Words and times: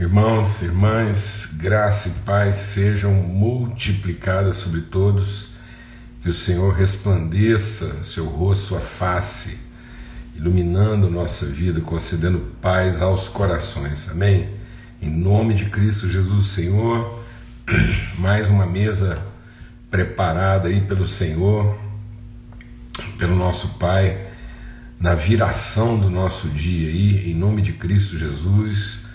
Irmãos, 0.00 0.62
irmãs, 0.62 1.48
graça 1.54 2.08
e 2.08 2.12
paz 2.24 2.54
sejam 2.54 3.12
multiplicadas 3.14 4.54
sobre 4.54 4.82
todos, 4.82 5.48
que 6.22 6.28
o 6.28 6.32
Senhor 6.32 6.72
resplandeça 6.72 8.04
seu 8.04 8.26
rosto, 8.26 8.66
sua 8.66 8.80
face, 8.80 9.58
iluminando 10.36 11.10
nossa 11.10 11.46
vida, 11.46 11.80
concedendo 11.80 12.38
paz 12.62 13.02
aos 13.02 13.28
corações. 13.28 14.08
Amém? 14.08 14.50
Em 15.02 15.10
nome 15.10 15.52
de 15.52 15.64
Cristo 15.64 16.08
Jesus, 16.08 16.46
Senhor, 16.46 17.24
mais 18.18 18.48
uma 18.48 18.66
mesa 18.66 19.20
preparada 19.90 20.68
aí 20.68 20.80
pelo 20.80 21.08
Senhor, 21.08 21.76
pelo 23.18 23.34
nosso 23.34 23.70
Pai, 23.80 24.28
na 25.00 25.16
viração 25.16 25.98
do 25.98 26.08
nosso 26.08 26.48
dia 26.50 26.88
aí, 26.88 27.32
em 27.32 27.34
nome 27.34 27.60
de 27.60 27.72
Cristo 27.72 28.16
Jesus 28.16 29.07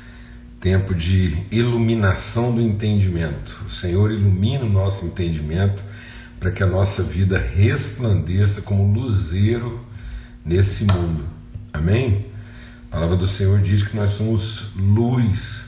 tempo 0.63 0.95
de 0.95 1.45
iluminação 1.51 2.55
do 2.55 2.61
entendimento. 2.61 3.65
O 3.67 3.69
Senhor 3.69 4.09
ilumina 4.13 4.63
o 4.63 4.69
nosso 4.69 5.05
entendimento 5.05 5.83
para 6.39 6.51
que 6.51 6.63
a 6.63 6.65
nossa 6.65 7.03
vida 7.03 7.37
resplandeça 7.37 8.61
como 8.61 8.93
luzeiro 8.97 9.85
nesse 10.45 10.85
mundo. 10.85 11.25
Amém? 11.73 12.27
A 12.89 12.93
palavra 12.93 13.17
do 13.17 13.27
Senhor 13.27 13.59
diz 13.59 13.83
que 13.83 13.93
nós 13.93 14.11
somos 14.11 14.71
luz 14.77 15.65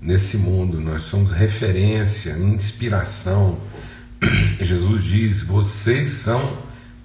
nesse 0.00 0.38
mundo, 0.38 0.80
nós 0.80 1.02
somos 1.02 1.30
referência, 1.30 2.30
inspiração. 2.30 3.58
Jesus 4.62 5.04
diz: 5.04 5.42
vocês 5.42 6.10
são 6.10 6.56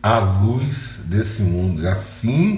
a 0.02 0.18
luz 0.18 1.02
desse 1.04 1.42
mundo. 1.42 1.86
Assim 1.90 2.58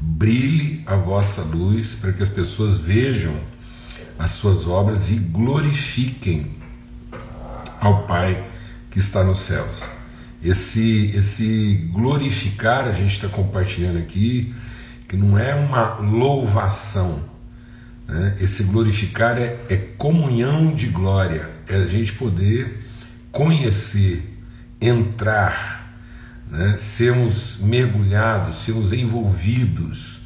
brilhe 0.00 0.82
a 0.84 0.96
vossa 0.96 1.42
luz 1.42 1.94
para 1.94 2.12
que 2.12 2.24
as 2.24 2.28
pessoas 2.28 2.76
vejam 2.76 3.38
as 4.20 4.32
suas 4.32 4.66
obras 4.66 5.10
e 5.10 5.14
glorifiquem 5.14 6.50
ao 7.80 8.06
Pai 8.06 8.44
que 8.90 8.98
está 8.98 9.24
nos 9.24 9.40
céus. 9.40 9.82
Esse, 10.42 11.10
esse 11.14 11.88
glorificar 11.90 12.84
a 12.84 12.92
gente 12.92 13.12
está 13.12 13.28
compartilhando 13.28 13.98
aqui, 13.98 14.54
que 15.08 15.16
não 15.16 15.38
é 15.38 15.54
uma 15.54 15.94
louvação, 16.00 17.24
né? 18.06 18.36
esse 18.38 18.64
glorificar 18.64 19.38
é, 19.38 19.58
é 19.70 19.76
comunhão 19.76 20.74
de 20.74 20.86
glória, 20.88 21.48
é 21.66 21.76
a 21.76 21.86
gente 21.86 22.12
poder 22.12 22.84
conhecer, 23.32 24.38
entrar, 24.78 25.98
né? 26.50 26.76
sermos 26.76 27.58
mergulhados, 27.62 28.56
sermos 28.56 28.92
envolvidos 28.92 30.19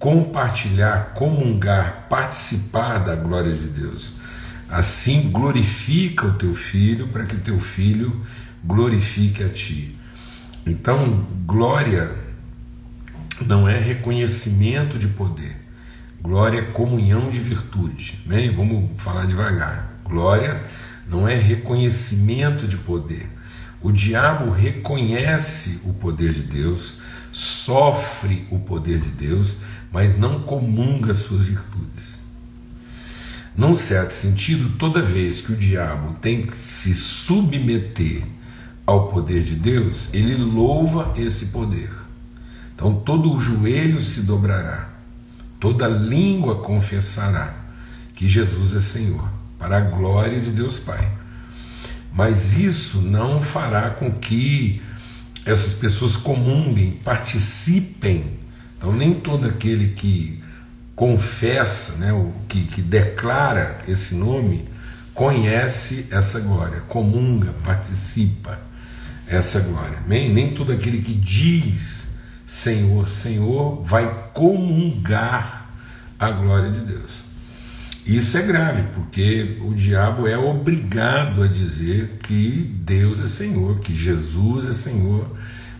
compartilhar, 0.00 1.12
comungar, 1.14 2.06
participar 2.08 2.98
da 2.98 3.14
glória 3.14 3.52
de 3.52 3.68
Deus. 3.68 4.14
Assim 4.66 5.30
glorifica 5.30 6.26
o 6.26 6.32
teu 6.32 6.54
filho 6.54 7.08
para 7.08 7.26
que 7.26 7.36
o 7.36 7.40
teu 7.40 7.60
filho 7.60 8.24
glorifique 8.64 9.44
a 9.44 9.50
ti. 9.50 9.94
Então, 10.66 11.26
glória 11.44 12.16
não 13.42 13.68
é 13.68 13.78
reconhecimento 13.78 14.98
de 14.98 15.06
poder. 15.06 15.56
Glória 16.22 16.60
é 16.60 16.62
comunhão 16.62 17.30
de 17.30 17.40
virtude. 17.40 18.22
Bem, 18.24 18.54
vamos 18.54 18.90
falar 18.96 19.26
devagar. 19.26 20.00
Glória 20.02 20.64
não 21.06 21.28
é 21.28 21.34
reconhecimento 21.34 22.66
de 22.66 22.78
poder. 22.78 23.28
O 23.82 23.92
diabo 23.92 24.50
reconhece 24.50 25.82
o 25.84 25.92
poder 25.92 26.32
de 26.32 26.42
Deus, 26.42 27.00
sofre 27.32 28.46
o 28.50 28.58
poder 28.58 28.98
de 28.98 29.10
Deus, 29.10 29.58
mas 29.92 30.16
não 30.16 30.40
comunga 30.40 31.12
suas 31.12 31.42
virtudes. 31.42 32.20
Num 33.56 33.74
certo 33.74 34.12
sentido, 34.12 34.78
toda 34.78 35.02
vez 35.02 35.40
que 35.40 35.52
o 35.52 35.56
diabo 35.56 36.14
tem 36.20 36.46
que 36.46 36.56
se 36.56 36.94
submeter 36.94 38.22
ao 38.86 39.08
poder 39.08 39.42
de 39.42 39.54
Deus, 39.54 40.08
ele 40.12 40.36
louva 40.36 41.12
esse 41.16 41.46
poder. 41.46 41.90
Então 42.74 42.94
todo 42.94 43.32
o 43.32 43.40
joelho 43.40 44.00
se 44.00 44.22
dobrará, 44.22 44.88
toda 45.58 45.86
língua 45.86 46.62
confessará 46.62 47.54
que 48.14 48.28
Jesus 48.28 48.74
é 48.74 48.80
Senhor, 48.80 49.28
para 49.58 49.78
a 49.78 49.80
glória 49.80 50.40
de 50.40 50.50
Deus 50.50 50.78
Pai. 50.78 51.10
Mas 52.12 52.56
isso 52.56 53.02
não 53.02 53.42
fará 53.42 53.90
com 53.90 54.10
que 54.10 54.82
essas 55.44 55.74
pessoas 55.74 56.16
comunguem, 56.16 56.92
participem 57.04 58.39
então, 58.80 58.94
nem 58.94 59.12
todo 59.12 59.46
aquele 59.46 59.88
que 59.88 60.42
confessa, 60.96 61.96
né, 61.96 62.14
o 62.14 62.32
que, 62.48 62.64
que 62.64 62.80
declara 62.80 63.82
esse 63.86 64.14
nome, 64.14 64.66
conhece 65.12 66.06
essa 66.10 66.40
glória, 66.40 66.80
comunga, 66.88 67.52
participa 67.62 68.58
essa 69.28 69.60
glória. 69.60 69.98
Nem, 70.06 70.32
nem 70.32 70.54
todo 70.54 70.72
aquele 70.72 71.02
que 71.02 71.12
diz 71.12 72.08
Senhor, 72.46 73.06
Senhor, 73.06 73.82
vai 73.84 74.30
comungar 74.32 75.70
a 76.18 76.30
glória 76.30 76.70
de 76.70 76.80
Deus. 76.80 77.24
Isso 78.06 78.38
é 78.38 78.42
grave, 78.42 78.82
porque 78.94 79.58
o 79.60 79.74
diabo 79.74 80.26
é 80.26 80.38
obrigado 80.38 81.42
a 81.42 81.46
dizer 81.46 82.18
que 82.22 82.74
Deus 82.82 83.20
é 83.20 83.26
Senhor, 83.26 83.80
que 83.80 83.94
Jesus 83.94 84.64
é 84.64 84.72
Senhor, 84.72 85.30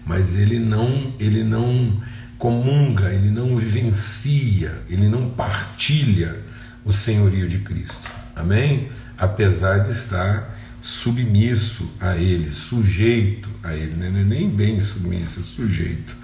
mas 0.05 0.37
ele 0.37 0.59
não, 0.59 1.15
ele 1.19 1.43
não 1.43 1.99
comunga, 2.41 3.13
ele 3.13 3.31
não 3.31 3.55
vivencia, 3.57 4.83
ele 4.89 5.09
não 5.09 5.29
partilha 5.29 6.43
o 6.83 6.91
senhorio 6.91 7.47
de 7.47 7.59
Cristo. 7.59 8.11
Amém? 8.35 8.89
Apesar 9.17 9.81
de 9.81 9.93
estar 9.93 10.59
submisso 10.81 11.93
a 12.01 12.17
ele, 12.17 12.51
sujeito 12.51 13.51
a 13.63 13.75
ele, 13.75 13.95
né? 13.95 14.07
é 14.07 14.25
nem 14.25 14.49
bem 14.49 14.81
submisso, 14.81 15.41
é 15.41 15.43
sujeito. 15.43 16.17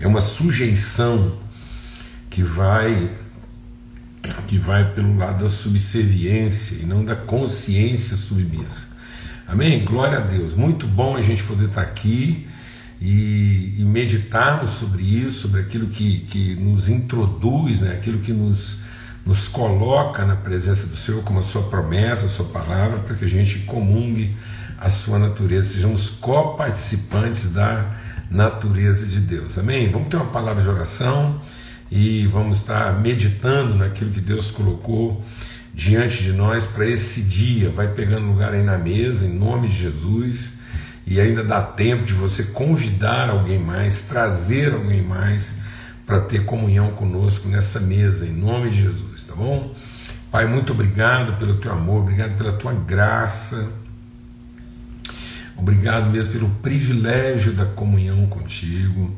É 0.00 0.06
uma 0.06 0.20
sujeição 0.20 1.40
que 2.30 2.42
vai 2.42 3.10
que 4.46 4.56
vai 4.56 4.94
pelo 4.94 5.18
lado 5.18 5.42
da 5.42 5.48
subserviência 5.50 6.76
e 6.76 6.86
não 6.86 7.04
da 7.04 7.14
consciência 7.14 8.16
submissa. 8.16 8.88
Amém? 9.46 9.84
Glória 9.84 10.18
a 10.18 10.20
Deus. 10.20 10.54
Muito 10.54 10.86
bom 10.86 11.16
a 11.16 11.20
gente 11.20 11.42
poder 11.42 11.66
estar 11.66 11.82
aqui 11.82 12.46
e, 13.04 13.74
e 13.78 13.84
meditarmos 13.84 14.70
sobre 14.70 15.02
isso, 15.02 15.42
sobre 15.42 15.60
aquilo 15.60 15.88
que, 15.88 16.20
que 16.20 16.54
nos 16.54 16.88
introduz, 16.88 17.80
né, 17.80 17.92
aquilo 17.92 18.18
que 18.20 18.32
nos, 18.32 18.78
nos 19.26 19.46
coloca 19.46 20.24
na 20.24 20.36
presença 20.36 20.86
do 20.86 20.96
Senhor, 20.96 21.22
como 21.22 21.38
a 21.38 21.42
sua 21.42 21.64
promessa, 21.64 22.24
a 22.24 22.28
sua 22.30 22.46
palavra, 22.46 23.00
para 23.00 23.14
que 23.14 23.26
a 23.26 23.28
gente 23.28 23.58
comungue 23.60 24.34
a 24.78 24.88
sua 24.88 25.18
natureza, 25.18 25.74
sejamos 25.74 26.08
coparticipantes 26.08 27.50
da 27.50 27.90
natureza 28.30 29.06
de 29.06 29.20
Deus. 29.20 29.58
Amém? 29.58 29.90
Vamos 29.92 30.08
ter 30.08 30.16
uma 30.16 30.30
palavra 30.30 30.62
de 30.62 30.68
oração 30.68 31.42
e 31.90 32.26
vamos 32.28 32.58
estar 32.58 32.98
meditando 33.02 33.74
naquilo 33.74 34.10
que 34.10 34.20
Deus 34.20 34.50
colocou 34.50 35.22
diante 35.74 36.22
de 36.22 36.32
nós 36.32 36.64
para 36.64 36.86
esse 36.86 37.20
dia. 37.20 37.68
Vai 37.68 37.88
pegando 37.88 38.26
lugar 38.28 38.54
aí 38.54 38.62
na 38.62 38.78
mesa, 38.78 39.26
em 39.26 39.38
nome 39.38 39.68
de 39.68 39.76
Jesus 39.76 40.53
e 41.06 41.20
ainda 41.20 41.44
dá 41.44 41.60
tempo 41.62 42.04
de 42.04 42.14
você 42.14 42.44
convidar 42.44 43.28
alguém 43.28 43.58
mais, 43.58 44.02
trazer 44.02 44.72
alguém 44.72 45.02
mais 45.02 45.54
para 46.06 46.20
ter 46.20 46.44
comunhão 46.44 46.92
conosco 46.92 47.48
nessa 47.48 47.80
mesa, 47.80 48.26
em 48.26 48.32
nome 48.32 48.70
de 48.70 48.82
Jesus, 48.82 49.24
tá 49.24 49.34
bom? 49.34 49.74
Pai, 50.30 50.46
muito 50.46 50.72
obrigado 50.72 51.38
pelo 51.38 51.58
teu 51.58 51.72
amor, 51.72 52.02
obrigado 52.02 52.36
pela 52.36 52.52
tua 52.52 52.72
graça, 52.72 53.70
obrigado 55.56 56.10
mesmo 56.10 56.32
pelo 56.32 56.50
privilégio 56.62 57.52
da 57.52 57.66
comunhão 57.66 58.26
contigo, 58.26 59.14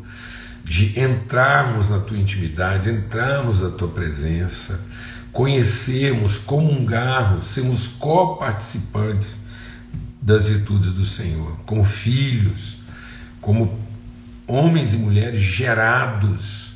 de 0.64 0.98
entrarmos 1.00 1.90
na 1.90 2.00
tua 2.00 2.18
intimidade, 2.18 2.90
entrarmos 2.90 3.60
na 3.60 3.70
tua 3.70 3.88
presença, 3.88 4.84
conhecermos, 5.32 6.38
comungarmos, 6.38 7.46
sermos 7.46 7.86
coparticipantes 7.86 9.45
das 10.26 10.46
virtudes 10.46 10.92
do 10.92 11.04
Senhor, 11.04 11.56
como 11.64 11.84
filhos, 11.84 12.78
como 13.40 13.78
homens 14.44 14.92
e 14.92 14.96
mulheres 14.96 15.40
gerados 15.40 16.72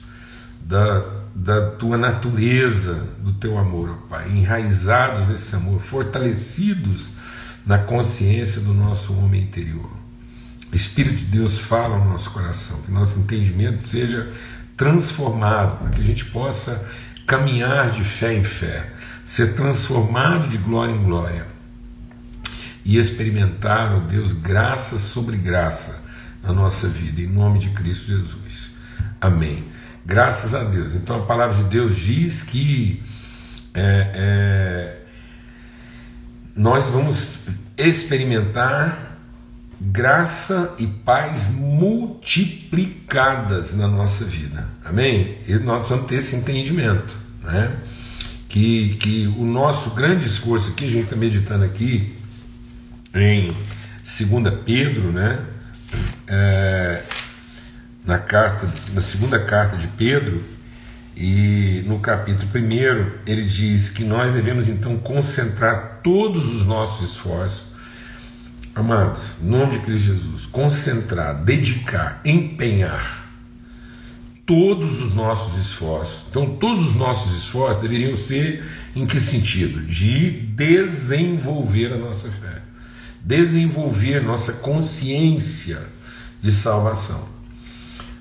da, 0.60 1.02
da 1.34 1.70
tua 1.72 1.98
natureza, 1.98 3.08
do 3.18 3.32
teu 3.32 3.58
amor, 3.58 3.90
ó 3.90 4.08
Pai, 4.08 4.30
enraizados 4.30 5.28
nesse 5.28 5.56
amor, 5.56 5.80
fortalecidos 5.80 7.10
na 7.66 7.76
consciência 7.76 8.60
do 8.60 8.72
nosso 8.72 9.18
homem 9.18 9.42
interior. 9.42 9.90
O 10.72 10.76
Espírito 10.76 11.16
de 11.16 11.24
Deus 11.24 11.58
fala 11.58 11.98
no 11.98 12.04
nosso 12.04 12.30
coração, 12.30 12.80
que 12.82 12.92
nosso 12.92 13.18
entendimento 13.18 13.84
seja 13.84 14.32
transformado, 14.76 15.76
para 15.78 15.90
que 15.90 16.00
a 16.00 16.04
gente 16.04 16.24
possa 16.26 16.88
caminhar 17.26 17.90
de 17.90 18.04
fé 18.04 18.32
em 18.32 18.44
fé, 18.44 18.92
ser 19.24 19.54
transformado 19.54 20.46
de 20.46 20.56
glória 20.56 20.92
em 20.92 21.02
glória 21.02 21.49
e 22.84 22.98
experimentar, 22.98 23.94
ó 23.94 24.00
Deus, 24.00 24.32
graça 24.32 24.98
sobre 24.98 25.36
graça 25.36 26.02
na 26.42 26.52
nossa 26.52 26.88
vida, 26.88 27.20
em 27.20 27.26
nome 27.26 27.58
de 27.58 27.68
Cristo 27.70 28.08
Jesus. 28.08 28.70
Amém. 29.20 29.64
Graças 30.04 30.54
a 30.54 30.62
Deus. 30.64 30.94
Então 30.94 31.22
a 31.22 31.26
palavra 31.26 31.56
de 31.62 31.64
Deus 31.64 31.96
diz 31.96 32.42
que 32.42 33.02
é, 33.74 34.96
nós 36.56 36.86
vamos 36.86 37.40
experimentar 37.76 39.18
graça 39.80 40.74
e 40.78 40.86
paz 40.86 41.50
multiplicadas 41.50 43.74
na 43.74 43.88
nossa 43.88 44.24
vida. 44.24 44.68
Amém? 44.84 45.38
E 45.46 45.54
nós 45.54 45.88
vamos 45.88 46.06
ter 46.06 46.16
esse 46.16 46.36
entendimento, 46.36 47.16
né? 47.42 47.76
Que, 48.48 48.90
que 48.96 49.26
o 49.38 49.44
nosso 49.44 49.90
grande 49.90 50.26
esforço 50.26 50.72
aqui, 50.72 50.86
a 50.86 50.90
gente 50.90 51.04
está 51.04 51.16
meditando 51.16 51.64
aqui 51.64 52.16
em 53.14 53.48
2 53.48 54.54
Pedro, 54.64 55.12
né? 55.12 55.38
É, 56.26 57.02
na 58.04 58.18
carta, 58.18 58.68
na 58.92 59.00
segunda 59.00 59.38
carta 59.38 59.76
de 59.76 59.88
Pedro, 59.88 60.42
e 61.16 61.82
no 61.86 61.98
capítulo 61.98 62.48
1 62.54 63.30
ele 63.30 63.44
diz 63.44 63.90
que 63.90 64.04
nós 64.04 64.34
devemos 64.34 64.68
então 64.68 64.96
concentrar 64.96 66.00
todos 66.02 66.48
os 66.48 66.64
nossos 66.64 67.10
esforços, 67.10 67.66
amados, 68.74 69.36
em 69.42 69.46
nome 69.46 69.72
de 69.72 69.78
Cristo 69.80 70.06
Jesus, 70.06 70.46
concentrar, 70.46 71.34
dedicar, 71.44 72.22
empenhar 72.24 73.20
todos 74.46 75.00
os 75.00 75.14
nossos 75.14 75.60
esforços. 75.60 76.24
Então, 76.28 76.56
todos 76.56 76.88
os 76.88 76.94
nossos 76.96 77.36
esforços 77.36 77.82
deveriam 77.82 78.16
ser 78.16 78.64
em 78.96 79.06
que 79.06 79.20
sentido? 79.20 79.80
De 79.82 80.30
desenvolver 80.30 81.92
a 81.92 81.96
nossa 81.98 82.30
fé, 82.30 82.62
desenvolver 83.22 84.22
nossa 84.22 84.54
consciência 84.54 85.80
de 86.42 86.52
salvação 86.52 87.40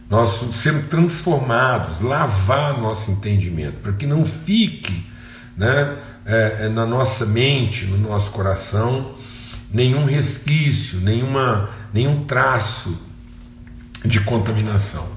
nós 0.09 0.43
sermos 0.53 0.87
transformados, 0.87 2.01
lavar 2.01 2.79
nosso 2.79 3.11
entendimento, 3.11 3.77
para 3.77 3.93
que 3.93 4.07
não 4.07 4.25
fique 4.25 5.05
né, 5.55 5.97
é, 6.25 6.57
é, 6.61 6.69
na 6.69 6.85
nossa 6.85 7.25
mente, 7.27 7.85
no 7.85 7.97
nosso 7.97 8.31
coração, 8.31 9.13
nenhum 9.71 10.05
resquício, 10.05 10.99
nenhuma, 10.99 11.69
nenhum 11.93 12.25
traço 12.25 13.07
de 14.03 14.19
contaminação, 14.21 15.07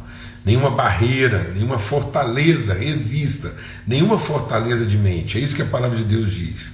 nenhuma 0.44 0.70
barreira, 0.70 1.50
nenhuma 1.54 1.78
fortaleza 1.78 2.74
resista, 2.74 3.54
nenhuma 3.86 4.18
fortaleza 4.18 4.84
de 4.84 4.98
mente. 4.98 5.38
É 5.38 5.40
isso 5.40 5.56
que 5.56 5.62
a 5.62 5.66
palavra 5.66 5.96
de 5.96 6.04
Deus 6.04 6.30
diz. 6.30 6.72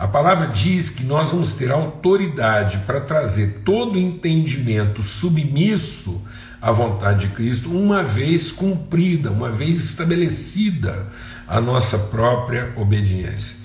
A 0.00 0.08
palavra 0.08 0.46
diz 0.46 0.88
que 0.88 1.04
nós 1.04 1.30
vamos 1.30 1.52
ter 1.52 1.70
autoridade 1.70 2.78
para 2.86 3.02
trazer 3.02 3.60
todo 3.66 3.98
entendimento 3.98 5.02
submisso 5.02 6.22
a 6.58 6.72
vontade 6.72 7.28
de 7.28 7.34
Cristo, 7.34 7.68
uma 7.70 8.02
vez 8.02 8.50
cumprida, 8.50 9.30
uma 9.30 9.50
vez 9.50 9.76
estabelecida 9.76 11.06
a 11.46 11.60
nossa 11.60 11.98
própria 11.98 12.72
obediência. 12.76 13.56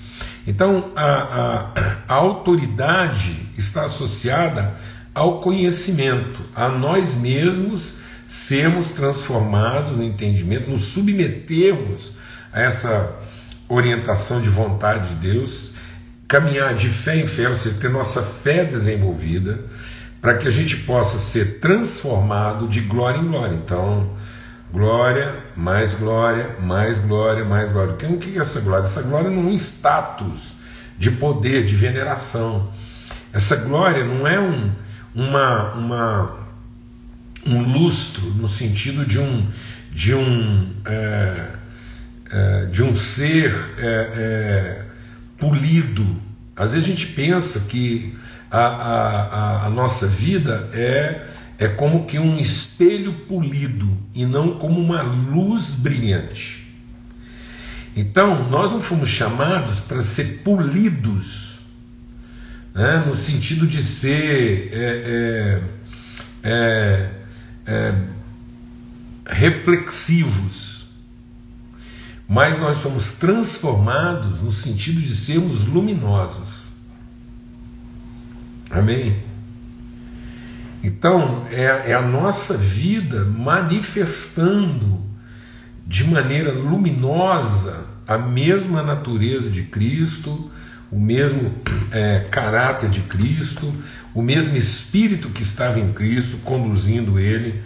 Então, 0.46 0.92
a, 0.94 1.06
a, 1.06 1.70
a 2.06 2.14
autoridade 2.14 3.48
está 3.56 3.84
associada 3.84 4.74
ao 5.14 5.40
conhecimento, 5.40 6.42
a 6.54 6.68
nós 6.68 7.14
mesmos 7.14 7.94
sermos 8.26 8.90
transformados 8.90 9.96
no 9.96 10.04
entendimento, 10.04 10.68
nos 10.68 10.82
submetermos 10.82 12.12
a 12.52 12.60
essa 12.60 13.16
orientação 13.70 14.42
de 14.42 14.50
vontade 14.50 15.08
de 15.08 15.14
Deus, 15.14 15.75
caminhar 16.28 16.74
de 16.74 16.88
fé 16.88 17.16
em 17.16 17.26
fé, 17.26 17.48
ou 17.48 17.54
seja, 17.54 17.76
ter 17.80 17.90
nossa 17.90 18.22
fé 18.22 18.64
desenvolvida 18.64 19.60
para 20.20 20.34
que 20.34 20.48
a 20.48 20.50
gente 20.50 20.78
possa 20.78 21.18
ser 21.18 21.60
transformado 21.60 22.66
de 22.66 22.80
glória 22.80 23.18
em 23.18 23.26
glória. 23.26 23.54
Então, 23.54 24.10
glória, 24.72 25.32
mais 25.54 25.94
glória, 25.94 26.56
mais 26.60 26.98
glória, 26.98 27.44
mais 27.44 27.70
glória. 27.70 27.92
Então, 27.92 28.14
o 28.14 28.18
que 28.18 28.36
é 28.36 28.40
essa 28.40 28.60
glória? 28.60 28.84
Essa 28.84 29.02
glória 29.02 29.30
não 29.30 29.42
é 29.42 29.46
um 29.46 29.54
status 29.54 30.54
de 30.98 31.12
poder, 31.12 31.64
de 31.64 31.76
veneração. 31.76 32.70
Essa 33.32 33.56
glória 33.56 34.02
não 34.04 34.26
é 34.26 34.40
um, 34.40 34.72
uma, 35.14 35.72
uma, 35.74 36.36
um 37.46 37.72
lustro 37.72 38.26
no 38.30 38.48
sentido 38.48 39.06
de 39.06 39.20
um, 39.20 39.46
de 39.92 40.14
um, 40.14 40.72
é, 40.86 41.50
é, 42.32 42.64
de 42.66 42.82
um 42.82 42.96
ser 42.96 43.54
é, 43.78 44.82
é 44.82 44.85
polido. 45.38 46.20
Às 46.54 46.72
vezes 46.72 46.88
a 46.88 46.90
gente 46.90 47.06
pensa 47.08 47.60
que 47.68 48.16
a, 48.50 48.58
a, 48.58 49.66
a, 49.66 49.70
nossa 49.70 50.06
vida 50.06 50.68
é, 50.72 51.26
é 51.58 51.68
como 51.68 52.06
que 52.06 52.18
um 52.18 52.38
espelho 52.38 53.12
polido 53.26 53.88
e 54.14 54.24
não 54.24 54.58
como 54.58 54.80
uma 54.80 55.02
luz 55.02 55.74
brilhante. 55.74 56.66
Então, 57.96 58.48
nós 58.50 58.72
não 58.72 58.80
fomos 58.80 59.08
chamados 59.08 59.80
para 59.80 60.02
ser 60.02 60.42
polidos, 60.44 61.60
né, 62.74 63.02
no 63.06 63.14
sentido 63.14 63.66
de 63.66 63.82
ser 63.82 64.68
é, 64.70 65.62
é, 66.44 66.50
é, 66.50 67.10
é 67.66 67.94
reflexivos, 69.26 70.75
mas 72.28 72.58
nós 72.58 72.78
somos 72.78 73.12
transformados 73.12 74.40
no 74.40 74.50
sentido 74.50 75.00
de 75.00 75.14
sermos 75.14 75.66
luminosos. 75.66 76.66
Amém? 78.70 79.22
Então, 80.82 81.44
é, 81.50 81.90
é 81.90 81.94
a 81.94 82.02
nossa 82.02 82.56
vida 82.56 83.24
manifestando 83.24 85.00
de 85.86 86.04
maneira 86.04 86.52
luminosa 86.52 87.86
a 88.06 88.16
mesma 88.16 88.82
natureza 88.82 89.50
de 89.50 89.62
Cristo, 89.62 90.50
o 90.90 90.98
mesmo 90.98 91.52
é, 91.90 92.20
caráter 92.30 92.88
de 92.88 93.00
Cristo, 93.00 93.72
o 94.14 94.22
mesmo 94.22 94.56
Espírito 94.56 95.28
que 95.30 95.42
estava 95.42 95.80
em 95.80 95.92
Cristo, 95.92 96.36
conduzindo 96.38 97.18
ele 97.18 97.62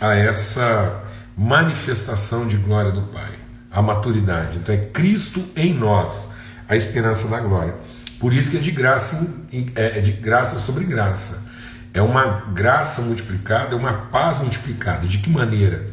a 0.00 0.14
essa 0.14 1.02
manifestação 1.36 2.46
de 2.46 2.56
glória 2.58 2.92
do 2.92 3.02
Pai, 3.02 3.32
a 3.70 3.80
maturidade. 3.80 4.58
Então 4.58 4.74
é 4.74 4.78
Cristo 4.78 5.44
em 5.56 5.72
nós, 5.72 6.28
a 6.68 6.76
esperança 6.76 7.28
da 7.28 7.40
glória. 7.40 7.74
Por 8.18 8.32
isso 8.32 8.50
que 8.50 8.56
é 8.56 8.60
de 8.60 8.70
graça, 8.70 9.26
é, 9.74 9.98
é 9.98 10.00
de 10.00 10.12
graça 10.12 10.58
sobre 10.58 10.84
graça. 10.84 11.48
É 11.92 12.02
uma 12.02 12.44
graça 12.52 13.02
multiplicada, 13.02 13.74
é 13.74 13.78
uma 13.78 13.92
paz 13.92 14.38
multiplicada. 14.38 15.06
De 15.06 15.18
que 15.18 15.30
maneira? 15.30 15.86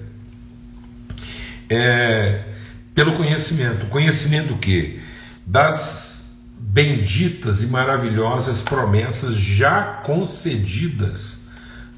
É, 1.69 2.43
pelo 2.93 3.13
conhecimento. 3.13 3.87
Conhecimento 3.87 4.49
do 4.49 4.57
quê? 4.57 4.99
Das 5.45 6.25
benditas 6.59 7.63
e 7.63 7.67
maravilhosas 7.67 8.61
promessas 8.61 9.35
já 9.35 9.81
concedidas 10.03 11.39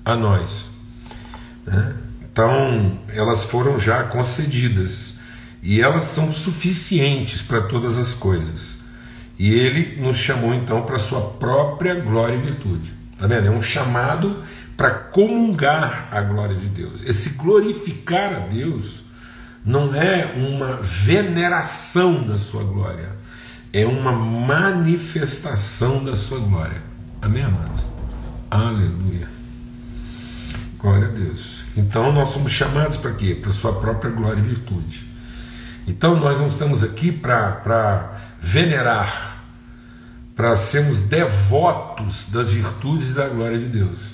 a 0.06 0.16
nós. 0.16 0.70
Né? 1.66 1.96
Então, 2.22 3.00
elas 3.10 3.44
foram 3.44 3.78
já 3.78 4.04
concedidas 4.04 5.19
e 5.62 5.82
elas 5.82 6.04
são 6.04 6.32
suficientes 6.32 7.42
para 7.42 7.62
todas 7.62 7.98
as 7.98 8.14
coisas. 8.14 8.78
E 9.38 9.54
ele 9.54 10.02
nos 10.02 10.18
chamou 10.18 10.54
então 10.54 10.82
para 10.84 10.98
sua 10.98 11.22
própria 11.22 11.96
glória 11.96 12.36
e 12.36 12.42
virtude. 12.42 12.94
Tá 13.18 13.28
vendo? 13.28 13.48
É 13.48 13.52
um 13.52 13.62
chamado 13.62 14.44
para 14.76 14.92
comungar 14.92 16.08
a 16.12 16.22
glória 16.22 16.56
de 16.56 16.68
Deus. 16.68 17.02
Esse 17.04 17.32
glorificar 17.32 18.34
a 18.34 18.40
Deus 18.40 19.02
não 19.66 19.94
é 19.94 20.34
uma 20.36 20.78
veneração 20.78 22.26
da 22.26 22.38
sua 22.38 22.64
glória, 22.64 23.10
é 23.74 23.86
uma 23.86 24.12
manifestação 24.12 26.04
da 26.04 26.16
sua 26.16 26.40
glória. 26.40 26.82
Amém, 27.22 27.44
amados? 27.44 27.82
Aleluia. 28.50 29.28
Glória 30.78 31.08
a 31.08 31.12
Deus. 31.12 31.64
Então 31.76 32.12
nós 32.14 32.30
somos 32.30 32.52
chamados 32.52 32.96
para 32.96 33.12
quê? 33.12 33.36
Para 33.36 33.52
sua 33.52 33.74
própria 33.74 34.12
glória 34.12 34.40
e 34.40 34.44
virtude. 34.44 35.09
Então 35.90 36.16
nós 36.16 36.38
não 36.38 36.50
estamos 36.50 36.84
aqui 36.84 37.12
para 37.12 38.16
venerar, 38.40 39.44
para 40.36 40.56
sermos 40.56 41.02
devotos 41.02 42.28
das 42.30 42.52
virtudes 42.52 43.10
e 43.10 43.14
da 43.16 43.28
glória 43.28 43.58
de 43.58 43.66
Deus, 43.66 44.12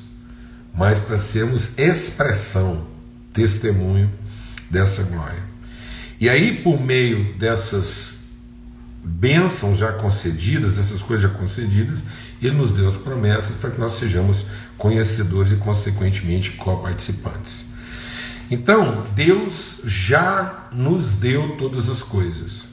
mas 0.73 0.99
para 0.99 1.17
sermos 1.17 1.77
expressão, 1.77 2.87
testemunho 3.33 4.09
dessa 4.69 5.03
glória. 5.03 5.43
E 6.17 6.29
aí, 6.29 6.63
por 6.63 6.79
meio 6.79 7.37
dessas 7.37 8.19
bênçãos 9.03 9.77
já 9.77 9.91
concedidas, 9.91 10.79
essas 10.79 11.01
coisas 11.01 11.29
já 11.29 11.37
concedidas, 11.37 12.01
Ele 12.41 12.55
nos 12.55 12.71
deu 12.71 12.87
as 12.87 12.95
promessas 12.95 13.57
para 13.57 13.71
que 13.71 13.81
nós 13.81 13.91
sejamos 13.97 14.45
conhecedores 14.77 15.51
e, 15.51 15.57
consequentemente, 15.57 16.51
coparticipantes. 16.51 17.65
Então, 18.49 19.03
Deus 19.15 19.81
já 19.85 20.67
nos 20.71 21.15
deu 21.15 21.57
todas 21.57 21.89
as 21.89 22.03
coisas. 22.03 22.67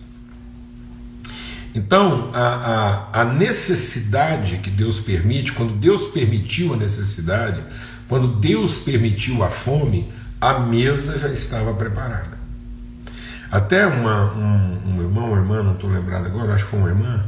Então, 1.74 2.30
a, 2.34 3.08
a, 3.14 3.22
a, 3.22 3.24
necessidade 3.24 4.58
que 4.58 4.68
Deus 4.68 5.00
permite, 5.00 5.52
quando 5.52 5.72
Deus 5.72 6.08
permitiu 6.08 6.74
a 6.74 6.76
necessidade, 6.76 7.62
quando 8.08 8.28
Deus 8.28 8.78
permitiu 8.78 9.42
a 9.42 9.48
fome, 9.48 10.12
a 10.38 10.58
mesa 10.58 11.18
já 11.18 11.28
estava 11.28 11.72
preparada. 11.72 12.36
Até 13.50 13.86
uma, 13.86 14.34
um, 14.34 14.80
um 14.86 15.02
irmão, 15.02 15.28
uma 15.28 15.38
irmã, 15.38 15.62
não 15.62 15.72
estou 15.72 15.88
lembrado 15.88 16.26
agora, 16.26 16.54
acho 16.54 16.64
que 16.64 16.70
foi 16.70 16.80
uma 16.80 16.88
irmã, 16.90 17.24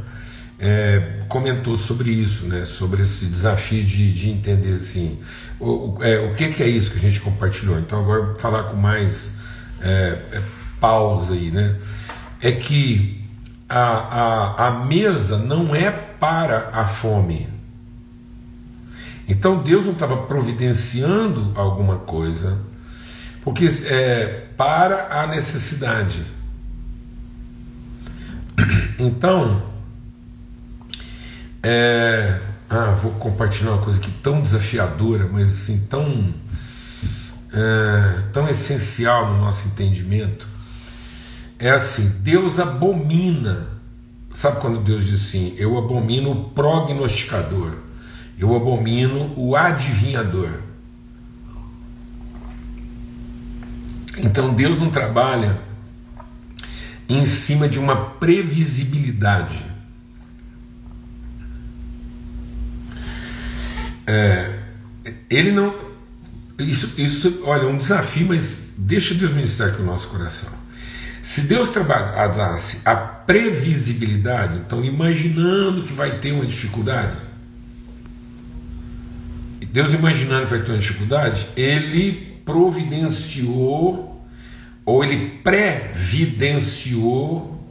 é, 0.59 1.14
comentou 1.27 1.75
sobre 1.75 2.11
isso, 2.11 2.45
né, 2.45 2.65
sobre 2.65 3.01
esse 3.01 3.25
desafio 3.25 3.83
de, 3.83 4.13
de 4.13 4.29
entender 4.29 4.73
assim, 4.73 5.19
o, 5.59 5.97
é, 6.01 6.19
o 6.19 6.33
que, 6.33 6.49
que, 6.49 6.63
é 6.63 6.67
isso 6.67 6.91
que 6.91 6.97
a 6.97 7.01
gente 7.01 7.19
compartilhou. 7.19 7.79
Então, 7.79 7.99
agora 7.99 8.21
vou 8.27 8.35
falar 8.35 8.63
com 8.63 8.75
mais 8.75 9.33
é, 9.81 10.19
é 10.31 10.41
pausa 10.79 11.33
aí, 11.33 11.51
né? 11.51 11.77
É 12.41 12.51
que 12.51 13.23
a, 13.67 13.79
a, 13.79 14.67
a 14.67 14.85
mesa 14.85 15.37
não 15.37 15.75
é 15.75 15.91
para 15.91 16.69
a 16.71 16.85
fome. 16.87 17.47
Então 19.27 19.57
Deus 19.63 19.85
não 19.85 19.93
estava 19.93 20.17
providenciando 20.17 21.51
alguma 21.55 21.97
coisa 21.97 22.59
porque 23.41 23.67
é 23.85 24.47
para 24.57 25.21
a 25.21 25.27
necessidade. 25.27 26.23
Então, 28.97 29.61
é, 31.67 32.39
ah, 32.69 32.91
vou 33.01 33.11
compartilhar 33.13 33.71
uma 33.71 33.81
coisa 33.81 33.97
aqui 33.97 34.11
tão 34.21 34.39
desafiadora, 34.39 35.27
mas 35.27 35.47
assim 35.47 35.87
tão 35.89 36.31
é, 37.51 38.21
tão 38.31 38.47
essencial 38.47 39.33
no 39.33 39.39
nosso 39.39 39.69
entendimento. 39.69 40.47
É 41.57 41.71
assim, 41.71 42.07
Deus 42.19 42.59
abomina. 42.59 43.67
Sabe 44.31 44.61
quando 44.61 44.83
Deus 44.83 45.07
diz 45.07 45.27
assim? 45.27 45.55
Eu 45.57 45.75
abomino 45.75 46.31
o 46.31 46.49
prognosticador, 46.51 47.79
eu 48.37 48.55
abomino 48.55 49.33
o 49.35 49.55
adivinhador. 49.55 50.59
Então 54.19 54.53
Deus 54.53 54.77
não 54.77 54.91
trabalha 54.91 55.57
em 57.09 57.25
cima 57.25 57.67
de 57.67 57.79
uma 57.79 57.95
previsibilidade. 57.95 59.74
É, 64.07 64.59
ele 65.29 65.51
não. 65.51 65.75
Isso, 66.59 67.01
isso, 67.01 67.41
olha, 67.43 67.63
é 67.63 67.67
um 67.67 67.77
desafio, 67.77 68.27
mas 68.27 68.73
deixa 68.77 69.13
Deus 69.13 69.33
ministrar 69.33 69.69
aqui 69.69 69.81
o 69.81 69.85
nosso 69.85 70.07
coração. 70.07 70.49
Se 71.21 71.41
Deus 71.41 71.71
trabalhasse 71.71 72.81
a 72.85 72.95
previsibilidade, 72.95 74.59
então 74.59 74.85
imaginando 74.85 75.83
que 75.83 75.91
vai 75.91 76.19
ter 76.19 76.31
uma 76.31 76.45
dificuldade, 76.45 77.17
Deus 79.75 79.91
imaginando 79.91 80.45
que 80.45 80.51
vai 80.51 80.61
ter 80.61 80.71
uma 80.71 80.77
dificuldade, 80.77 81.49
ele 81.57 82.39
providenciou 82.45 84.25
ou 84.85 85.03
ele 85.03 85.41
previdenciou 85.43 87.61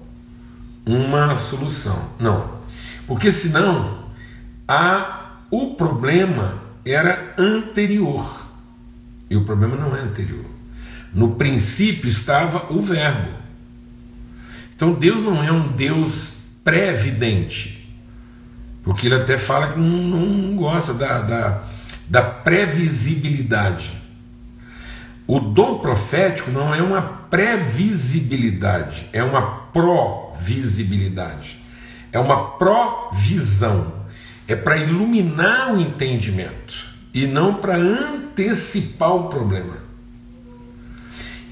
uma 0.85 1.35
solução. 1.37 2.11
Não. 2.19 2.59
Porque 3.07 3.33
senão 3.33 4.11
a, 4.69 5.24
o 5.51 5.75
problema 5.75 6.63
era 6.85 7.35
anterior. 7.39 8.47
E 9.31 9.37
o 9.37 9.45
problema 9.45 9.77
não 9.77 9.97
é 9.97 10.01
anterior. 10.01 10.45
No 11.13 11.37
princípio 11.37 12.09
estava 12.09 12.73
o 12.73 12.81
Verbo. 12.81 13.45
Então 14.75 14.93
Deus 14.93 15.23
não 15.23 15.43
é 15.43 15.53
um 15.53 15.69
Deus 15.69 16.35
previdente. 16.63 17.89
Porque 18.83 19.07
ele 19.07 19.15
até 19.15 19.39
fala 19.39 19.73
que 19.73 19.79
não, 19.79 19.99
não 19.99 20.57
gosta 20.57 20.93
da, 20.93 21.23
da, 21.23 21.63
da 22.09 22.23
previsibilidade. 22.23 23.93
O 25.27 25.41
dom 25.41 25.79
profético 25.79 26.51
não 26.51 26.75
é 26.75 26.83
uma 26.83 27.01
previsibilidade, 27.01 29.07
é 29.11 29.23
uma 29.23 29.41
provisibilidade, 29.73 31.59
é 32.13 32.19
uma 32.19 32.59
provisão, 32.59 34.04
é 34.47 34.55
para 34.55 34.77
iluminar 34.77 35.75
o 35.75 35.81
entendimento 35.81 36.87
e 37.13 37.27
não 37.27 37.55
para 37.55 37.77
antecipar 37.77 39.13
o 39.15 39.29
problema. 39.29 39.83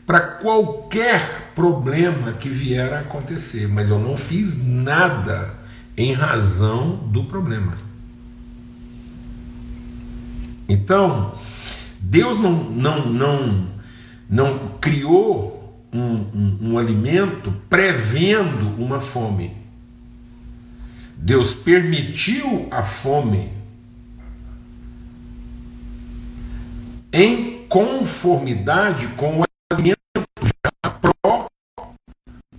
para 0.06 0.20
qualquer 0.20 1.52
problema 1.54 2.32
que 2.32 2.48
vier 2.48 2.94
a 2.94 3.00
acontecer, 3.00 3.68
mas 3.68 3.90
eu 3.90 3.98
não 3.98 4.16
fiz 4.16 4.56
nada 4.56 5.54
em 5.96 6.14
razão 6.14 6.96
do 7.08 7.24
problema. 7.24 7.74
Então, 10.66 11.34
Deus 12.00 12.38
não, 12.38 12.52
não, 12.52 13.12
não, 13.12 13.68
não 14.30 14.58
criou 14.80 15.86
um, 15.92 16.00
um, 16.00 16.58
um 16.62 16.78
alimento 16.78 17.52
prevendo 17.68 18.82
uma 18.82 19.00
fome. 19.00 19.56
Deus 21.20 21.52
permitiu 21.52 22.68
a 22.70 22.84
fome 22.84 23.52
em 27.12 27.66
conformidade 27.68 29.08
com 29.08 29.40
o 29.40 29.44
alimento 29.70 29.98
já 30.14 30.70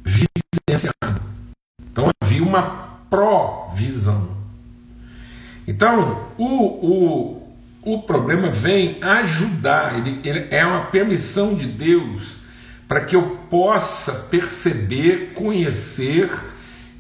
providenciado. 0.03 1.21
Então 1.91 2.09
havia 2.21 2.43
uma 2.43 2.99
provisão. 3.09 4.37
Então, 5.65 6.27
o, 6.37 6.45
o, 6.45 7.55
o 7.81 8.01
problema 8.03 8.51
vem 8.51 9.01
ajudar, 9.01 9.97
ele, 9.97 10.19
ele 10.23 10.47
é 10.51 10.65
uma 10.65 10.87
permissão 10.87 11.55
de 11.55 11.65
Deus 11.65 12.37
para 12.87 13.05
que 13.05 13.15
eu 13.15 13.37
possa 13.49 14.13
perceber, 14.29 15.31
conhecer 15.33 16.29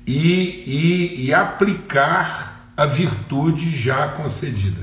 e, 0.09 0.63
e, 0.65 1.25
e 1.25 1.33
aplicar 1.35 2.71
a 2.75 2.83
virtude 2.87 3.69
já 3.69 4.07
concedida. 4.07 4.81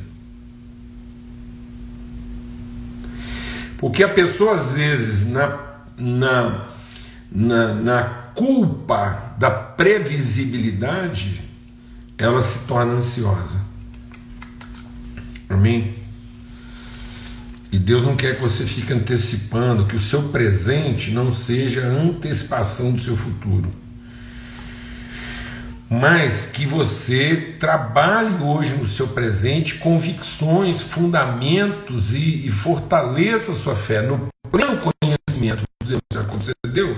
Porque 3.76 4.04
a 4.04 4.08
pessoa, 4.08 4.54
às 4.54 4.74
vezes, 4.74 5.26
na, 5.26 5.58
na, 5.98 6.68
na, 7.28 7.74
na 7.74 8.04
culpa 8.36 9.34
da 9.36 9.50
previsibilidade, 9.50 11.40
ela 12.16 12.40
se 12.40 12.60
torna 12.60 12.92
ansiosa. 12.92 13.60
Amém? 15.48 15.92
E 17.72 17.80
Deus 17.80 18.04
não 18.04 18.14
quer 18.14 18.36
que 18.36 18.42
você 18.42 18.64
fique 18.64 18.92
antecipando, 18.92 19.86
que 19.86 19.96
o 19.96 20.00
seu 20.00 20.28
presente 20.28 21.10
não 21.10 21.32
seja 21.32 21.84
antecipação 21.84 22.92
do 22.92 23.00
seu 23.00 23.16
futuro. 23.16 23.85
Mas 25.88 26.48
que 26.48 26.66
você 26.66 27.54
trabalhe 27.60 28.42
hoje 28.42 28.74
no 28.74 28.86
seu 28.86 29.08
presente 29.08 29.76
convicções, 29.76 30.82
fundamentos 30.82 32.12
e, 32.12 32.46
e 32.46 32.50
fortaleça 32.50 33.54
sua 33.54 33.76
fé 33.76 34.02
no 34.02 34.28
pleno 34.50 34.80
conhecimento 34.80 35.62
de 35.82 35.90
Deus 35.90 36.02
que 36.10 36.18
aconteceu, 36.18 36.96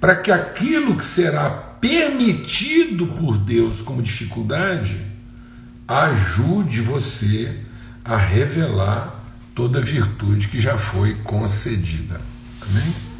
para 0.00 0.16
que 0.16 0.32
aquilo 0.32 0.96
que 0.96 1.04
será 1.04 1.48
permitido 1.50 3.06
por 3.08 3.38
Deus 3.38 3.80
como 3.80 4.02
dificuldade 4.02 5.00
ajude 5.86 6.80
você 6.80 7.56
a 8.04 8.16
revelar 8.16 9.14
toda 9.54 9.78
a 9.78 9.82
virtude 9.82 10.48
que 10.48 10.60
já 10.60 10.76
foi 10.76 11.14
concedida. 11.16 12.20
Amém? 12.62 13.11